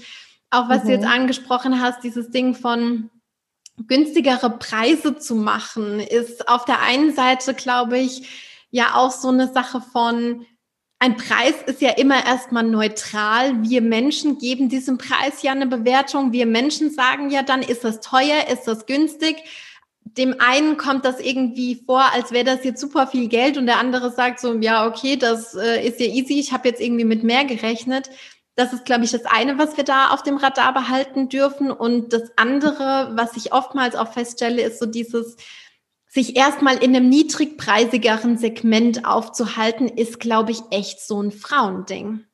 auch 0.51 0.69
was 0.69 0.83
mhm. 0.83 0.87
du 0.87 0.93
jetzt 0.93 1.05
mhm. 1.05 1.11
angesprochen 1.11 1.81
hast, 1.81 2.03
dieses 2.03 2.29
Ding 2.29 2.55
von 2.55 3.09
günstigere 3.87 4.49
Preise 4.57 5.17
zu 5.17 5.35
machen, 5.35 5.99
ist 5.99 6.49
auf 6.49 6.65
der 6.65 6.81
einen 6.81 7.13
Seite, 7.13 7.53
glaube 7.53 7.97
ich, 7.97 8.27
ja 8.71 8.95
auch 8.95 9.11
so 9.11 9.29
eine 9.29 9.51
Sache 9.51 9.81
von, 9.81 10.45
ein 11.01 11.15
Preis 11.15 11.55
ist 11.65 11.81
ja 11.81 11.91
immer 11.91 12.25
erstmal 12.25 12.63
neutral. 12.63 13.63
Wir 13.63 13.81
Menschen 13.81 14.37
geben 14.37 14.67
diesem 14.67 14.97
Preis 14.97 15.41
ja 15.41 15.53
eine 15.53 15.65
Bewertung. 15.65 16.33
Wir 16.33 16.45
Menschen 16.45 16.91
sagen 16.91 17.29
ja 17.29 17.41
dann, 17.41 17.61
ist 17.61 17.85
das 17.85 18.01
teuer, 18.01 18.47
ist 18.51 18.65
das 18.65 18.85
günstig? 18.85 19.37
Dem 20.03 20.35
einen 20.39 20.75
kommt 20.75 21.05
das 21.05 21.21
irgendwie 21.21 21.81
vor, 21.85 22.03
als 22.13 22.31
wäre 22.31 22.43
das 22.43 22.65
jetzt 22.65 22.81
super 22.81 23.07
viel 23.07 23.29
Geld 23.29 23.57
und 23.57 23.65
der 23.65 23.79
andere 23.79 24.11
sagt 24.11 24.41
so, 24.41 24.55
ja, 24.55 24.87
okay, 24.87 25.15
das 25.15 25.55
äh, 25.55 25.87
ist 25.87 26.01
ja 26.01 26.07
easy, 26.07 26.37
ich 26.37 26.51
habe 26.51 26.67
jetzt 26.67 26.81
irgendwie 26.81 27.05
mit 27.05 27.23
mehr 27.23 27.45
gerechnet. 27.45 28.09
Das 28.59 28.73
ist, 28.73 28.83
glaube 28.83 29.05
ich, 29.05 29.11
das 29.11 29.23
eine, 29.23 29.57
was 29.57 29.77
wir 29.77 29.85
da 29.85 30.09
auf 30.09 30.21
dem 30.21 30.35
Radar 30.35 30.73
behalten 30.73 31.29
dürfen. 31.29 31.71
Und 31.71 32.11
das 32.11 32.33
andere, 32.35 33.11
was 33.13 33.37
ich 33.37 33.53
oftmals 33.53 33.95
auch 33.95 34.11
feststelle, 34.11 34.61
ist 34.61 34.79
so 34.79 34.85
dieses, 34.85 35.37
sich 36.09 36.35
erstmal 36.35 36.83
in 36.83 36.93
einem 36.93 37.07
niedrigpreisigeren 37.07 38.37
Segment 38.37 39.05
aufzuhalten, 39.05 39.87
ist, 39.87 40.19
glaube 40.19 40.51
ich, 40.51 40.59
echt 40.71 40.99
so 40.99 41.21
ein 41.21 41.31
Frauending. 41.31 42.25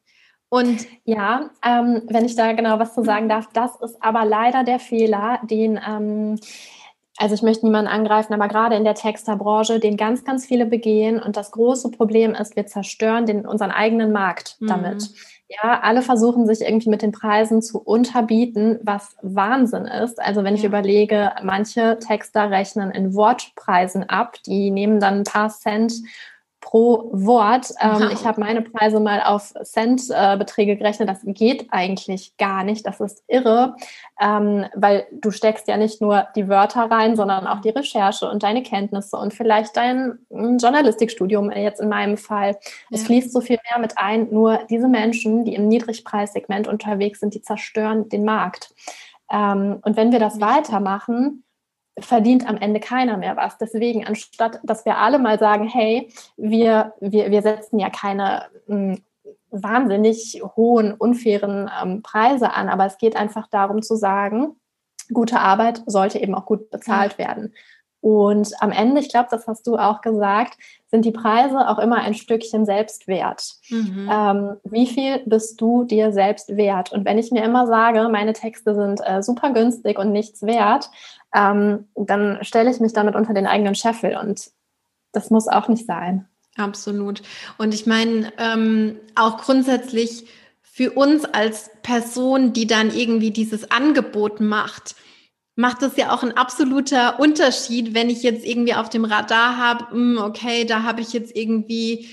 Und 0.50 0.88
ja, 1.04 1.52
ähm, 1.64 2.02
wenn 2.08 2.26
ich 2.26 2.36
da 2.36 2.54
genau 2.54 2.80
was 2.80 2.96
zu 2.96 3.04
sagen 3.04 3.30
darf, 3.30 3.50
das 3.54 3.80
ist 3.82 4.02
aber 4.02 4.26
leider 4.26 4.64
der 4.64 4.80
Fehler, 4.80 5.40
den, 5.44 5.80
ähm, 5.88 6.40
also 7.18 7.36
ich 7.36 7.44
möchte 7.44 7.68
niemanden 7.68 7.92
angreifen, 7.92 8.34
aber 8.34 8.48
gerade 8.48 8.76
in 8.76 8.84
der 8.84 8.96
Texterbranche, 8.96 9.80
den 9.80 9.96
ganz, 9.96 10.24
ganz 10.24 10.48
viele 10.48 10.66
begehen. 10.66 11.22
Und 11.22 11.38
das 11.38 11.52
große 11.52 11.92
Problem 11.92 12.34
ist, 12.34 12.56
wir 12.56 12.66
zerstören 12.66 13.28
den, 13.28 13.46
unseren 13.46 13.70
eigenen 13.70 14.12
Markt 14.12 14.58
mhm. 14.60 14.68
Ja, 15.48 15.82
alle 15.82 16.02
versuchen 16.02 16.48
sich 16.48 16.62
irgendwie 16.62 16.90
mit 16.90 17.04
den 17.04 17.12
Preisen 17.12 17.62
zu 17.62 17.80
unterbieten, 17.80 18.80
was 18.82 19.16
Wahnsinn 19.22 19.86
ist. 19.86 20.20
Also 20.20 20.44
wenn 20.44 20.56
ja. 20.56 20.60
ich 20.60 20.66
überlege, 20.66 21.34
manche 21.44 22.00
Texter 22.00 22.50
rechnen 22.50 22.90
in 22.90 23.14
Wortpreisen 23.14 24.10
ab, 24.10 24.38
die 24.46 24.72
nehmen 24.72 25.00
dann 25.00 25.20
ein 25.20 25.24
paar 25.24 25.50
Cent 25.50 25.94
pro 26.66 27.10
Wort. 27.12 27.70
Ähm, 27.80 28.02
wow. 28.02 28.12
Ich 28.12 28.26
habe 28.26 28.42
meine 28.42 28.62
Preise 28.64 29.00
mal 29.00 29.22
auf 29.22 29.54
Centbeträge 29.64 30.72
äh, 30.72 30.76
gerechnet. 30.76 31.08
Das 31.08 31.20
geht 31.24 31.68
eigentlich 31.70 32.36
gar 32.38 32.64
nicht. 32.64 32.88
Das 32.88 33.00
ist 33.00 33.24
irre, 33.28 33.76
ähm, 34.20 34.66
weil 34.74 35.06
du 35.12 35.30
steckst 35.30 35.68
ja 35.68 35.78
nicht 35.78 36.02
nur 36.02 36.28
die 36.36 36.50
Wörter 36.50 36.90
rein, 36.90 37.16
sondern 37.16 37.46
auch 37.46 37.62
die 37.62 37.70
Recherche 37.70 38.28
und 38.28 38.42
deine 38.42 38.64
Kenntnisse 38.64 39.16
und 39.16 39.36
vielleicht 39.36 39.78
dein 39.78 40.18
hm, 40.32 40.58
Journalistikstudium 40.58 41.52
jetzt 41.52 41.80
in 41.80 41.90
meinem 41.90 42.18
Fall. 42.18 42.58
Ja. 42.90 42.98
Es 42.98 43.04
fließt 43.04 43.32
so 43.32 43.42
viel 43.42 43.60
mehr 43.70 43.80
mit 43.80 44.00
ein. 44.00 44.30
Nur 44.32 44.62
diese 44.68 44.88
Menschen, 44.88 45.46
die 45.46 45.54
im 45.54 45.68
Niedrigpreissegment 45.68 46.68
unterwegs 46.68 47.20
sind, 47.20 47.36
die 47.36 47.44
zerstören 47.44 48.10
den 48.10 48.26
Markt. 48.26 48.74
Ähm, 49.32 49.82
und 49.84 49.98
wenn 49.98 50.12
wir 50.12 50.20
das 50.20 50.42
weitermachen, 50.42 51.44
verdient 52.00 52.48
am 52.48 52.58
Ende 52.58 52.80
keiner 52.80 53.18
mehr 53.18 53.38
was. 53.38 53.58
Deswegen, 53.58 54.06
anstatt 54.06 54.60
dass 54.64 54.86
wir 54.86 54.98
alle 54.98 55.20
mal 55.20 55.40
sagen, 55.40 55.68
hey, 55.68 56.12
wir, 56.38 56.94
wir, 57.00 57.32
wir 57.32 57.42
setzen 57.42 57.80
ja 57.80 57.90
keine 57.90 58.46
mh, 58.68 58.96
hm, 58.96 59.04
wahnsinnig 59.52 60.42
hohen, 60.56 60.94
unfairen 60.94 61.72
ähm, 61.82 62.02
Preise 62.02 62.54
an, 62.54 62.68
aber 62.68 62.86
es 62.86 62.98
geht 62.98 63.16
einfach 63.16 63.48
darum 63.48 63.82
zu 63.82 63.96
sagen, 63.96 64.60
gute 65.14 65.40
Arbeit 65.40 65.84
sollte 65.86 66.20
eben 66.20 66.36
auch 66.36 66.46
gut 66.46 66.70
bezahlt 66.70 67.18
werden. 67.18 67.54
Und 68.06 68.52
am 68.60 68.72
Ende, 68.72 69.02
ich 69.02 69.10
glaube, 69.10 69.30
das 69.32 69.48
hast 69.48 69.66
du 69.66 69.78
auch 69.78 70.02
gesagt, 70.02 70.60
sind 70.86 71.06
die 71.06 71.12
Preise 71.12 71.68
auch 71.68 71.80
immer 71.80 71.96
ein 71.96 72.14
Stückchen 72.14 72.64
Selbstwert. 72.64 73.56
Mhm. 73.70 74.08
Ähm, 74.12 74.58
wie 74.64 74.86
viel 74.86 75.24
bist 75.26 75.60
du 75.60 75.86
dir 75.86 76.12
selbst 76.12 76.56
wert? 76.56 76.92
Und 76.92 77.04
wenn 77.04 77.18
ich 77.18 77.32
mir 77.32 77.44
immer 77.44 77.66
sage, 77.66 78.08
meine 78.10 78.34
Texte 78.34 78.76
sind 78.76 79.02
äh, 79.04 79.24
super 79.24 79.54
günstig 79.54 79.98
und 79.98 80.12
nichts 80.12 80.44
wert, 80.44 80.92
ähm, 81.34 81.88
dann 81.96 82.38
stelle 82.44 82.70
ich 82.70 82.80
mich 82.80 82.94
damit 82.94 83.16
unter 83.16 83.34
den 83.34 83.48
eigenen 83.48 83.74
Scheffel 83.74 84.16
und 84.18 84.52
das 85.12 85.32
muss 85.32 85.48
auch 85.48 85.68
nicht 85.68 85.88
sein. 85.88 86.28
Absolut. 86.58 87.24
Und 87.58 87.74
ich 87.74 87.88
meine, 87.88 88.32
ähm, 88.38 89.00
auch 89.16 89.38
grundsätzlich 89.38 90.28
für 90.62 90.92
uns 90.92 91.26
als 91.26 91.72
Person, 91.82 92.54
die 92.54 92.68
dann 92.68 92.92
irgendwie 92.96 93.32
dieses 93.32 93.72
Angebot 93.72 94.42
macht, 94.42 94.94
macht 95.56 95.82
es 95.84 95.96
ja 95.96 96.14
auch 96.14 96.24
ein 96.24 96.36
absoluter 96.36 97.20
Unterschied, 97.20 97.94
wenn 97.94 98.10
ich 98.10 98.24
jetzt 98.24 98.46
irgendwie 98.46 98.76
auf 98.76 98.90
dem 98.90 99.06
Radar 99.06 99.58
habe, 99.58 99.90
hm, 99.92 100.18
okay, 100.18 100.66
da 100.66 100.84
habe 100.84 101.02
ich 101.02 101.14
jetzt 101.14 101.36
irgendwie 101.36 102.10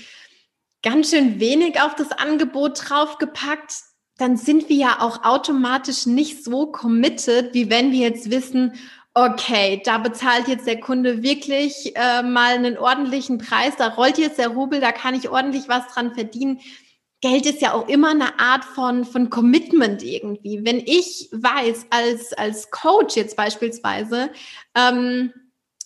ganz 0.81 1.09
schön 1.09 1.39
wenig 1.39 1.81
auf 1.81 1.95
das 1.95 2.11
Angebot 2.11 2.89
draufgepackt, 2.89 3.73
dann 4.17 4.37
sind 4.37 4.69
wir 4.69 4.75
ja 4.75 4.97
auch 4.99 5.23
automatisch 5.23 6.05
nicht 6.05 6.43
so 6.43 6.67
committed, 6.67 7.53
wie 7.53 7.69
wenn 7.69 7.91
wir 7.91 7.99
jetzt 7.99 8.29
wissen, 8.29 8.73
okay, 9.15 9.81
da 9.85 9.97
bezahlt 9.97 10.47
jetzt 10.47 10.65
der 10.65 10.79
Kunde 10.79 11.21
wirklich 11.21 11.95
äh, 11.95 12.23
mal 12.23 12.53
einen 12.53 12.77
ordentlichen 12.77 13.37
Preis, 13.37 13.75
da 13.77 13.89
rollt 13.89 14.17
jetzt 14.17 14.39
der 14.39 14.49
Rubel, 14.49 14.79
da 14.79 14.91
kann 14.91 15.13
ich 15.15 15.29
ordentlich 15.29 15.67
was 15.67 15.87
dran 15.93 16.13
verdienen. 16.13 16.59
Geld 17.23 17.45
ist 17.45 17.61
ja 17.61 17.71
auch 17.71 17.87
immer 17.87 18.09
eine 18.09 18.37
Art 18.37 18.65
von, 18.65 19.05
von 19.05 19.29
Commitment 19.29 20.03
irgendwie. 20.03 20.65
Wenn 20.65 20.79
ich 20.79 21.29
weiß, 21.31 21.85
als, 21.89 22.33
als 22.33 22.69
Coach 22.69 23.15
jetzt 23.15 23.37
beispielsweise, 23.37 24.29
ähm, 24.75 25.31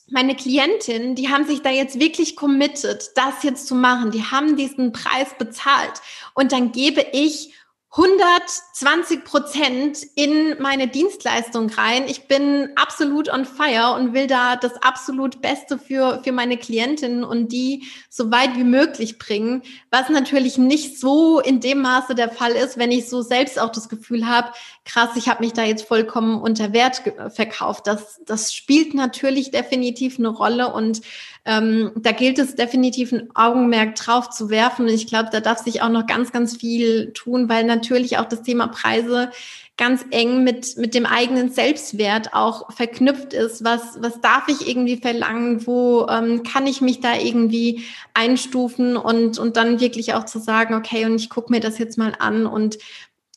meine 0.10 0.36
Klientinnen, 0.36 1.14
die 1.14 1.30
haben 1.30 1.46
sich 1.46 1.62
da 1.62 1.70
jetzt 1.70 2.00
wirklich 2.00 2.36
committed, 2.36 3.12
das 3.14 3.44
jetzt 3.44 3.68
zu 3.68 3.76
machen. 3.76 4.10
Die 4.10 4.24
haben 4.24 4.56
diesen 4.56 4.94
Preis 4.94 5.36
bezahlt. 5.38 6.02
Und 6.34 6.54
dann 6.54 6.72
gebe 6.72 7.06
ich 7.14 7.54
120 7.92 9.24
Prozent 9.24 10.00
in 10.16 10.56
meine 10.60 10.88
Dienstleistung 10.88 11.70
rein. 11.70 12.04
Ich 12.08 12.28
bin 12.28 12.70
absolut 12.76 13.30
on 13.30 13.46
fire 13.46 13.96
und 13.96 14.14
will 14.14 14.28
da 14.28 14.58
das 14.58 14.76
absolut 14.84 15.42
Beste 15.42 15.80
für, 15.80 16.22
für 16.24 16.34
meine 16.34 16.58
Klientinnen 16.58 17.24
und 17.24 17.52
die 17.52 17.86
so 18.10 18.30
weit 18.30 18.58
wie 18.58 18.66
möglich 18.66 19.18
bringen. 19.18 19.64
Was 19.90 20.10
natürlich 20.10 20.58
nicht 20.58 21.00
so 21.00 21.40
in 21.40 21.62
dem 21.62 21.82
Maße 21.82 22.14
der 22.14 22.30
Fall 22.30 22.52
ist, 22.52 22.78
wenn 22.78 22.92
ich 22.92 23.10
so 23.10 23.22
selbst 23.22 23.58
auch 23.58 23.72
das 23.72 23.88
Gefühl 23.88 24.28
habe, 24.28 24.52
krass, 24.84 25.12
ich 25.16 25.30
habe 25.30 25.44
mich 25.44 25.54
da 25.54 25.64
jetzt 25.64 25.88
vollkommen 25.88 26.42
unter 26.42 26.74
Wert 26.74 27.02
verkauft. 27.34 27.88
Das, 27.88 28.20
das 28.26 28.54
spielt 28.54 28.94
natürlich 28.94 29.50
definitiv 29.50 30.20
eine 30.20 30.30
Rolle 30.30 30.74
und 30.74 31.02
ähm, 31.48 31.92
da 31.96 32.12
gilt 32.12 32.40
es 32.40 32.56
definitiv 32.56 33.14
ein 33.14 33.30
Augenmerk 33.34 33.96
drauf 33.96 34.30
zu 34.30 34.50
werfen. 34.50 34.86
Und 34.86 34.94
ich 34.94 35.08
glaube, 35.08 35.30
da 35.32 35.40
darf 35.40 35.60
sich 35.60 35.82
auch 35.82 35.90
noch 35.90 36.06
ganz, 36.06 36.34
ganz 36.34 36.58
viel 36.58 37.14
tun, 37.14 37.48
weil 37.48 37.64
natürlich 37.64 38.18
auch 38.18 38.26
das 38.26 38.44
Thema 38.44 38.68
Preise 38.68 39.32
ganz 39.78 40.04
eng 40.10 40.44
mit, 40.44 40.76
mit 40.78 40.94
dem 40.94 41.06
eigenen 41.06 41.50
Selbstwert 41.50 42.34
auch 42.34 42.72
verknüpft 42.74 43.34
ist. 43.34 43.64
Was, 43.64 44.02
was 44.02 44.20
darf 44.20 44.48
ich 44.50 44.68
irgendwie 44.68 44.98
verlangen? 44.98 45.66
Wo 45.66 46.08
ähm, 46.10 46.44
kann 46.44 46.68
ich 46.68 46.82
mich 46.82 47.00
da 47.00 47.16
irgendwie 47.16 47.84
einstufen 48.14 48.98
und, 48.98 49.38
und 49.38 49.56
dann 49.56 49.80
wirklich 49.80 50.16
auch 50.16 50.26
zu 50.26 50.40
sagen, 50.40 50.74
okay, 50.74 51.06
und 51.06 51.16
ich 51.16 51.30
gucke 51.30 51.52
mir 51.52 51.60
das 51.60 51.78
jetzt 51.78 51.98
mal 51.98 52.14
an 52.20 52.46
und 52.46 52.78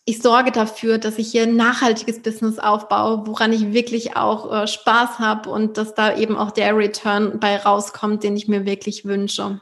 ich 0.04 0.22
sorge 0.22 0.50
dafür, 0.50 0.98
dass 0.98 1.18
ich 1.18 1.30
hier 1.30 1.44
ein 1.44 1.56
nachhaltiges 1.56 2.22
Business 2.22 2.58
aufbaue, 2.58 3.26
woran 3.26 3.52
ich 3.52 3.72
wirklich 3.72 4.16
auch 4.16 4.62
äh, 4.62 4.66
Spaß 4.66 5.18
habe 5.18 5.50
und 5.50 5.76
dass 5.76 5.94
da 5.94 6.16
eben 6.16 6.36
auch 6.36 6.50
der 6.50 6.76
Return 6.76 7.38
bei 7.38 7.56
rauskommt, 7.56 8.24
den 8.24 8.36
ich 8.36 8.48
mir 8.48 8.64
wirklich 8.64 9.04
wünsche. 9.04 9.60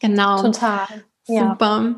Genau. 0.00 0.42
Total. 0.42 0.86
Super. 1.24 1.94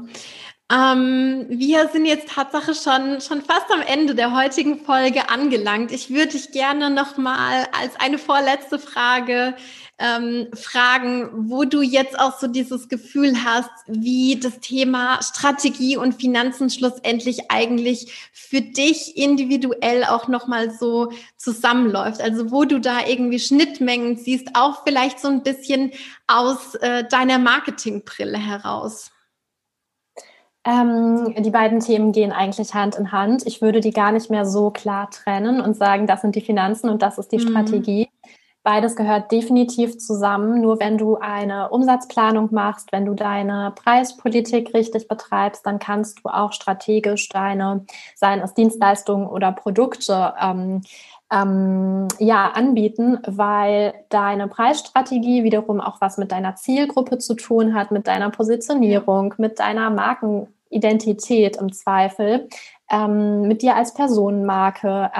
Ja. 0.71 0.93
Ähm, 0.95 1.47
wir 1.51 1.89
sind 1.89 2.07
jetzt 2.07 2.31
Tatsache 2.31 2.75
schon, 2.75 3.21
schon 3.21 3.43
fast 3.43 3.71
am 3.71 3.83
Ende 3.83 4.15
der 4.15 4.35
heutigen 4.35 4.79
Folge 4.79 5.29
angelangt. 5.29 5.93
Ich 5.93 6.11
würde 6.11 6.33
dich 6.33 6.51
gerne 6.51 6.89
nochmal 6.89 7.67
als 7.79 7.95
eine 8.01 8.17
vorletzte 8.19 8.79
Frage 8.79 9.55
ähm, 9.99 10.49
fragen, 10.55 11.31
wo 11.49 11.65
du 11.65 11.83
jetzt 11.83 12.19
auch 12.19 12.39
so 12.39 12.49
dieses 12.49 12.89
Gefühl 12.89 13.45
hast, 13.45 13.71
wie 13.87 14.39
das 14.41 14.59
Thema 14.61 15.23
Strategie 15.23 15.97
und 15.97 16.15
Finanzen 16.15 16.71
schlussendlich 16.71 17.51
eigentlich 17.51 18.31
für 18.33 18.61
dich 18.61 19.17
individuell 19.17 20.05
auch 20.05 20.29
nochmal 20.29 20.71
so 20.71 21.13
zusammenläuft. 21.37 22.21
Also 22.21 22.51
wo 22.51 22.65
du 22.65 22.81
da 22.81 23.07
irgendwie 23.07 23.39
Schnittmengen 23.39 24.17
siehst, 24.17 24.51
auch 24.55 24.83
vielleicht 24.85 25.21
so 25.21 25.29
ein 25.29 25.43
bisschen 25.43 25.93
aus 26.27 26.75
äh, 26.77 27.05
deiner 27.05 27.39
Marketingbrille 27.39 28.39
heraus. 28.39 29.11
Ähm, 30.65 31.35
die 31.39 31.51
beiden 31.51 31.81
Themen 31.81 32.13
gehen 32.13 32.33
eigentlich 32.33 32.73
Hand 32.75 32.95
in 32.95 33.11
Hand. 33.11 33.47
Ich 33.47 33.63
würde 33.63 33.81
die 33.81 33.91
gar 33.91 34.13
nicht 34.13 34.31
mehr 34.31 34.47
so 34.47 34.71
klar 34.71 35.11
trennen 35.11 35.61
und 35.61 35.77
sagen, 35.77 36.07
das 36.07 36.23
sind 36.23 36.37
die 36.37 36.41
Finanzen 36.41 36.89
und 36.89 37.03
das 37.03 37.19
ist 37.19 37.33
die 37.33 37.39
mhm. 37.39 37.51
Strategie. 37.51 38.09
Beides 38.65 38.95
gehört 38.95 39.33
definitiv 39.33 39.99
zusammen. 39.99 40.61
Nur 40.61 40.79
wenn 40.79 40.97
du 40.97 41.17
eine 41.17 41.71
Umsatzplanung 41.71 42.49
machst, 42.53 42.93
wenn 42.93 43.05
du 43.05 43.15
deine 43.15 43.73
Preispolitik 43.75 44.73
richtig 44.73 45.09
betreibst, 45.09 45.67
dann 45.67 45.81
kannst 45.81 46.21
du 46.21 46.29
auch 46.29 46.53
strategisch 46.53 47.29
deine, 47.29 47.85
seien 48.15 48.41
es 48.41 48.55
Dienstleistungen 48.55 49.27
oder 49.27 49.51
Produkte, 49.51 50.35
ähm, 50.41 50.83
ähm, 51.33 52.09
ja, 52.19 52.51
anbieten, 52.51 53.19
weil 53.27 53.95
deine 54.11 54.49
Preisstrategie 54.49 55.43
wiederum 55.43 55.81
auch 55.81 56.01
was 56.01 56.19
mit 56.19 56.31
deiner 56.31 56.57
Zielgruppe 56.57 57.19
zu 57.19 57.35
tun 57.35 57.75
hat, 57.75 57.91
mit 57.91 58.07
deiner 58.07 58.31
Positionierung, 58.31 59.35
mit 59.39 59.59
deiner 59.59 59.89
Markenidentität 59.91 61.57
im 61.57 61.73
Zweifel, 61.73 62.49
ähm, 62.91 63.43
mit 63.49 63.63
dir 63.63 63.77
als 63.77 63.95
Personenmarke. 63.95 65.11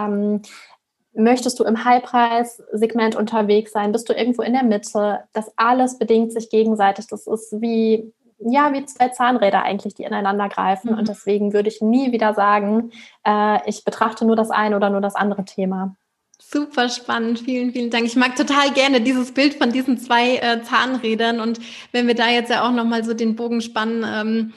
Möchtest 1.15 1.61
du 1.61 1.65
im 1.65 1.85
High-Preis-Segment 1.85 3.17
unterwegs 3.17 3.73
sein? 3.73 3.93
Bist 3.93 4.09
du 4.09 4.15
irgendwo 4.15 4.43
in 4.43 4.55
der 4.55 4.65
Mitte? 4.65 5.21
Das 5.33 5.53
alles 5.57 5.99
bedingt 5.99 6.33
sich 6.33 6.49
gegenseitig. 6.49 7.07
Das 7.09 7.27
ist 7.27 7.61
wie, 7.61 8.13
ja, 8.39 8.73
wie 8.73 8.85
zwei 8.87 9.09
Zahnräder 9.09 9.63
eigentlich, 9.63 9.95
die 9.95 10.05
ineinander 10.05 10.49
greifen. 10.49 10.93
Mhm. 10.93 10.99
Und 10.99 11.09
deswegen 11.09 11.53
würde 11.53 11.69
ich 11.69 11.83
nie 11.83 12.13
wieder 12.13 12.33
sagen, 12.33 12.93
äh, 13.27 13.59
ich 13.69 13.85
betrachte 13.85 14.25
nur 14.25 14.37
das 14.37 14.51
eine 14.51 14.77
oder 14.77 14.89
nur 14.89 15.03
das 15.03 15.15
andere 15.15 15.45
Thema. 15.45 15.97
Super 16.45 16.89
spannend, 16.89 17.39
vielen, 17.39 17.73
vielen 17.73 17.91
Dank. 17.91 18.05
Ich 18.05 18.17
mag 18.17 18.35
total 18.35 18.73
gerne 18.73 19.01
dieses 19.01 19.33
Bild 19.33 19.55
von 19.55 19.71
diesen 19.71 19.97
zwei 19.99 20.37
äh, 20.37 20.63
Zahnrädern 20.63 21.41
und 21.41 21.61
wenn 21.93 22.09
wir 22.09 22.15
da 22.15 22.29
jetzt 22.29 22.51
ja 22.51 22.67
auch 22.67 22.73
nochmal 22.73 23.05
so 23.05 23.15
den 23.15 23.37
Bogen 23.37 23.61
spannen, 23.61 24.05
ähm, 24.05 24.53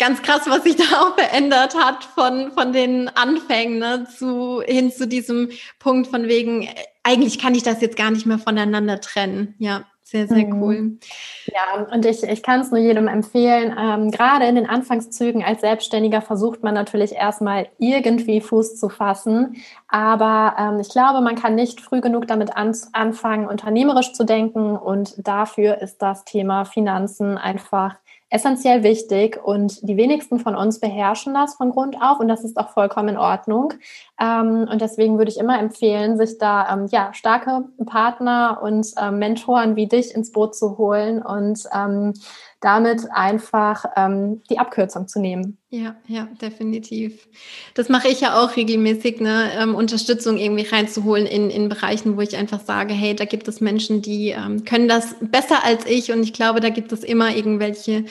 ganz 0.00 0.22
krass, 0.22 0.42
was 0.46 0.64
sich 0.64 0.76
da 0.90 1.02
auch 1.02 1.14
verändert 1.14 1.76
hat 1.76 2.02
von, 2.02 2.50
von 2.50 2.72
den 2.72 3.08
Anfängen 3.08 3.78
ne, 3.78 4.06
zu, 4.18 4.62
hin 4.62 4.90
zu 4.90 5.06
diesem 5.06 5.50
Punkt 5.78 6.08
von 6.08 6.26
wegen, 6.26 6.62
äh, 6.62 6.74
eigentlich 7.04 7.38
kann 7.38 7.54
ich 7.54 7.62
das 7.62 7.80
jetzt 7.80 7.96
gar 7.96 8.10
nicht 8.10 8.26
mehr 8.26 8.38
voneinander 8.38 9.00
trennen. 9.00 9.54
Ja, 9.58 9.84
sehr, 10.10 10.26
sehr 10.26 10.44
mhm. 10.44 10.62
cool. 10.62 10.98
Ja, 11.46 11.86
und 11.92 12.04
ich, 12.04 12.24
ich 12.24 12.42
kann 12.42 12.60
es 12.60 12.72
nur 12.72 12.80
jedem 12.80 13.06
empfehlen. 13.06 13.76
Ähm, 13.78 14.10
gerade 14.10 14.46
in 14.46 14.56
den 14.56 14.68
Anfangszügen 14.68 15.44
als 15.44 15.60
Selbstständiger 15.60 16.20
versucht 16.20 16.64
man 16.64 16.74
natürlich 16.74 17.12
erstmal 17.12 17.68
irgendwie 17.78 18.40
Fuß 18.40 18.76
zu 18.76 18.88
fassen. 18.88 19.62
Aber 19.86 20.56
ähm, 20.58 20.80
ich 20.80 20.88
glaube, 20.88 21.20
man 21.20 21.36
kann 21.36 21.54
nicht 21.54 21.80
früh 21.80 22.00
genug 22.00 22.26
damit 22.26 22.56
an, 22.56 22.76
anfangen, 22.92 23.46
unternehmerisch 23.46 24.12
zu 24.12 24.24
denken. 24.24 24.76
Und 24.76 25.14
dafür 25.16 25.80
ist 25.80 26.02
das 26.02 26.24
Thema 26.24 26.64
Finanzen 26.64 27.38
einfach 27.38 27.94
essentiell 28.30 28.82
wichtig 28.84 29.38
und 29.42 29.86
die 29.88 29.96
wenigsten 29.96 30.38
von 30.38 30.54
uns 30.54 30.78
beherrschen 30.78 31.34
das 31.34 31.56
von 31.56 31.70
Grund 31.70 31.96
auf 32.00 32.20
und 32.20 32.28
das 32.28 32.44
ist 32.44 32.56
auch 32.56 32.70
vollkommen 32.70 33.10
in 33.10 33.16
Ordnung. 33.16 33.74
Ähm, 34.20 34.68
und 34.70 34.80
deswegen 34.82 35.16
würde 35.16 35.30
ich 35.30 35.38
immer 35.38 35.58
empfehlen, 35.58 36.18
sich 36.18 36.36
da 36.36 36.72
ähm, 36.72 36.86
ja, 36.90 37.12
starke 37.14 37.64
Partner 37.86 38.60
und 38.62 38.86
ähm, 39.00 39.18
Mentoren 39.18 39.76
wie 39.76 39.86
dich 39.86 40.14
ins 40.14 40.30
Boot 40.30 40.54
zu 40.54 40.76
holen 40.76 41.22
und 41.22 41.64
ähm, 41.74 42.12
damit 42.60 43.10
einfach 43.10 43.86
ähm, 43.96 44.42
die 44.50 44.58
Abkürzung 44.58 45.08
zu 45.08 45.18
nehmen. 45.18 45.56
Ja, 45.70 45.96
ja, 46.06 46.28
definitiv. 46.42 47.26
Das 47.74 47.88
mache 47.88 48.08
ich 48.08 48.20
ja 48.20 48.38
auch 48.38 48.56
regelmäßig, 48.56 49.20
ne, 49.20 49.50
ähm, 49.56 49.74
Unterstützung 49.74 50.36
irgendwie 50.36 50.66
reinzuholen 50.66 51.24
in, 51.26 51.48
in 51.48 51.70
Bereichen, 51.70 52.18
wo 52.18 52.20
ich 52.20 52.36
einfach 52.36 52.60
sage, 52.60 52.92
hey, 52.92 53.14
da 53.16 53.24
gibt 53.24 53.48
es 53.48 53.62
Menschen, 53.62 54.02
die 54.02 54.30
ähm, 54.30 54.64
können 54.66 54.88
das 54.88 55.14
besser 55.22 55.64
als 55.64 55.86
ich 55.86 56.12
und 56.12 56.22
ich 56.22 56.34
glaube, 56.34 56.60
da 56.60 56.68
gibt 56.68 56.92
es 56.92 57.02
immer 57.02 57.34
irgendwelche 57.34 58.04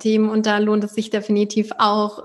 Themen 0.00 0.28
und 0.28 0.46
da 0.46 0.58
lohnt 0.58 0.82
es 0.82 0.94
sich 0.94 1.10
definitiv 1.10 1.70
auch, 1.78 2.24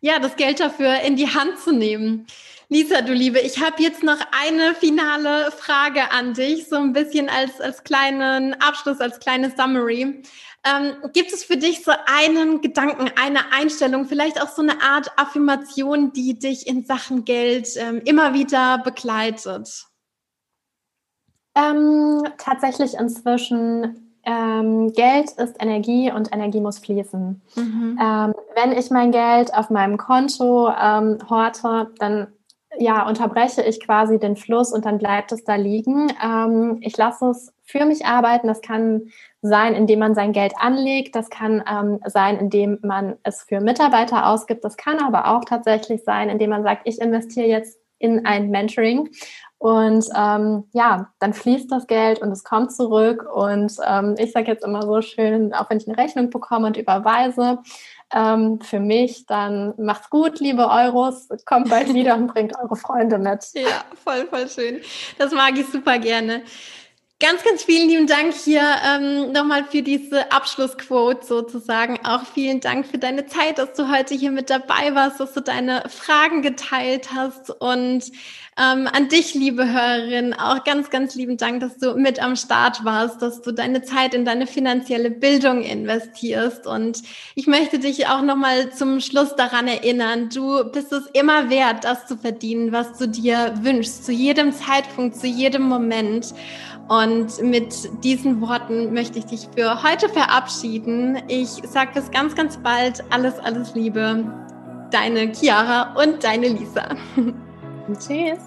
ja, 0.00 0.18
das 0.20 0.36
Geld 0.36 0.60
dafür 0.60 1.00
in 1.06 1.16
die 1.16 1.28
Hand 1.28 1.58
zu 1.58 1.72
nehmen. 1.72 2.19
Lisa, 2.68 3.02
du 3.02 3.12
Liebe, 3.12 3.40
ich 3.40 3.60
habe 3.60 3.82
jetzt 3.82 4.02
noch 4.02 4.18
eine 4.30 4.74
finale 4.74 5.50
Frage 5.50 6.10
an 6.10 6.34
dich, 6.34 6.68
so 6.68 6.76
ein 6.76 6.92
bisschen 6.92 7.28
als, 7.28 7.60
als 7.60 7.82
kleinen 7.82 8.54
Abschluss, 8.54 9.00
als 9.00 9.18
kleine 9.18 9.52
Summary. 9.56 10.22
Ähm, 10.62 10.96
gibt 11.14 11.32
es 11.32 11.42
für 11.42 11.56
dich 11.56 11.82
so 11.82 11.92
einen 12.06 12.60
Gedanken, 12.60 13.10
eine 13.20 13.52
Einstellung, 13.52 14.06
vielleicht 14.06 14.40
auch 14.40 14.50
so 14.50 14.62
eine 14.62 14.82
Art 14.82 15.10
Affirmation, 15.16 16.12
die 16.12 16.38
dich 16.38 16.66
in 16.66 16.84
Sachen 16.84 17.24
Geld 17.24 17.68
ähm, 17.76 18.02
immer 18.04 18.34
wieder 18.34 18.78
begleitet? 18.78 19.86
Ähm, 21.54 22.22
tatsächlich 22.36 22.94
inzwischen 22.94 24.09
ähm, 24.24 24.92
Geld 24.92 25.30
ist 25.32 25.56
Energie 25.60 26.12
und 26.12 26.32
Energie 26.32 26.60
muss 26.60 26.78
fließen. 26.78 27.40
Mhm. 27.56 27.98
Ähm, 28.00 28.34
wenn 28.54 28.72
ich 28.72 28.90
mein 28.90 29.12
Geld 29.12 29.54
auf 29.54 29.70
meinem 29.70 29.96
Konto 29.96 30.68
ähm, 30.70 31.18
horte, 31.28 31.90
dann 31.98 32.28
ja, 32.78 33.06
unterbreche 33.06 33.62
ich 33.62 33.84
quasi 33.84 34.18
den 34.18 34.36
Fluss 34.36 34.72
und 34.72 34.84
dann 34.84 34.98
bleibt 34.98 35.32
es 35.32 35.44
da 35.44 35.56
liegen. 35.56 36.12
Ähm, 36.24 36.78
ich 36.82 36.96
lasse 36.96 37.30
es 37.30 37.52
für 37.64 37.84
mich 37.84 38.06
arbeiten. 38.06 38.46
Das 38.46 38.60
kann 38.60 39.10
sein, 39.42 39.74
indem 39.74 39.98
man 39.98 40.14
sein 40.14 40.32
Geld 40.32 40.52
anlegt. 40.56 41.16
Das 41.16 41.30
kann 41.30 41.64
ähm, 41.68 42.00
sein, 42.06 42.38
indem 42.38 42.78
man 42.82 43.16
es 43.22 43.42
für 43.42 43.60
Mitarbeiter 43.60 44.26
ausgibt. 44.26 44.64
Das 44.64 44.76
kann 44.76 44.98
aber 44.98 45.34
auch 45.34 45.44
tatsächlich 45.44 46.04
sein, 46.04 46.28
indem 46.28 46.50
man 46.50 46.62
sagt, 46.62 46.82
ich 46.84 47.00
investiere 47.00 47.48
jetzt 47.48 47.78
in 47.98 48.24
ein 48.24 48.50
Mentoring. 48.50 49.08
Und 49.60 50.06
ähm, 50.16 50.64
ja, 50.72 51.10
dann 51.18 51.34
fließt 51.34 51.70
das 51.70 51.86
Geld 51.86 52.22
und 52.22 52.32
es 52.32 52.44
kommt 52.44 52.72
zurück. 52.72 53.28
Und 53.30 53.76
ähm, 53.86 54.14
ich 54.16 54.32
sage 54.32 54.46
jetzt 54.46 54.64
immer 54.64 54.80
so 54.80 55.02
schön, 55.02 55.52
auch 55.52 55.68
wenn 55.68 55.76
ich 55.76 55.86
eine 55.86 55.98
Rechnung 55.98 56.30
bekomme 56.30 56.68
und 56.68 56.78
überweise, 56.78 57.58
ähm, 58.10 58.58
für 58.62 58.80
mich, 58.80 59.26
dann 59.26 59.74
macht's 59.76 60.08
gut, 60.08 60.40
liebe 60.40 60.66
Euros, 60.66 61.28
kommt 61.44 61.68
bald 61.68 61.92
wieder 61.92 62.14
und 62.16 62.28
bringt 62.28 62.56
eure 62.58 62.74
Freunde 62.74 63.18
mit. 63.18 63.44
Ja, 63.52 63.84
voll, 64.02 64.26
voll 64.28 64.48
schön. 64.48 64.80
Das 65.18 65.30
mag 65.30 65.52
ich 65.58 65.66
super 65.66 65.98
gerne. 65.98 66.40
Ganz, 67.22 67.44
ganz 67.44 67.64
vielen 67.64 67.90
lieben 67.90 68.06
Dank 68.06 68.32
hier 68.32 68.62
ähm, 68.82 69.32
nochmal 69.32 69.66
für 69.66 69.82
diese 69.82 70.32
Abschlussquote 70.32 71.26
sozusagen. 71.26 71.98
Auch 72.02 72.22
vielen 72.24 72.60
Dank 72.60 72.86
für 72.86 72.96
deine 72.96 73.26
Zeit, 73.26 73.58
dass 73.58 73.74
du 73.74 73.90
heute 73.90 74.14
hier 74.14 74.30
mit 74.30 74.48
dabei 74.48 74.94
warst, 74.94 75.20
dass 75.20 75.34
du 75.34 75.42
deine 75.42 75.82
Fragen 75.90 76.40
geteilt 76.40 77.10
hast. 77.14 77.50
Und 77.50 78.10
ähm, 78.56 78.88
an 78.90 79.08
dich, 79.08 79.34
liebe 79.34 79.70
Hörerin, 79.70 80.32
auch 80.32 80.64
ganz, 80.64 80.88
ganz 80.88 81.14
lieben 81.14 81.36
Dank, 81.36 81.60
dass 81.60 81.76
du 81.76 81.94
mit 81.94 82.22
am 82.22 82.36
Start 82.36 82.86
warst, 82.86 83.20
dass 83.20 83.42
du 83.42 83.52
deine 83.52 83.82
Zeit 83.82 84.14
in 84.14 84.24
deine 84.24 84.46
finanzielle 84.46 85.10
Bildung 85.10 85.62
investierst. 85.62 86.66
Und 86.66 87.02
ich 87.34 87.46
möchte 87.46 87.78
dich 87.78 88.06
auch 88.06 88.22
nochmal 88.22 88.72
zum 88.72 89.00
Schluss 89.00 89.36
daran 89.36 89.68
erinnern, 89.68 90.30
du 90.30 90.64
bist 90.72 90.90
es 90.90 91.04
immer 91.12 91.50
wert, 91.50 91.84
das 91.84 92.06
zu 92.06 92.16
verdienen, 92.16 92.72
was 92.72 92.96
du 92.96 93.06
dir 93.06 93.52
wünschst, 93.60 94.06
zu 94.06 94.12
jedem 94.12 94.54
Zeitpunkt, 94.54 95.16
zu 95.16 95.26
jedem 95.26 95.62
Moment. 95.62 96.34
Und 96.90 97.40
mit 97.40 97.88
diesen 98.02 98.40
Worten 98.40 98.92
möchte 98.92 99.20
ich 99.20 99.26
dich 99.26 99.48
für 99.56 99.80
heute 99.80 100.08
verabschieden. 100.08 101.22
Ich 101.28 101.48
sage 101.48 101.92
bis 101.94 102.10
ganz, 102.10 102.34
ganz 102.34 102.56
bald 102.56 103.04
alles, 103.10 103.38
alles 103.38 103.76
Liebe. 103.76 104.24
Deine 104.90 105.32
Chiara 105.32 105.94
und 105.94 106.24
deine 106.24 106.48
Lisa. 106.48 106.88
Tschüss. 107.96 108.40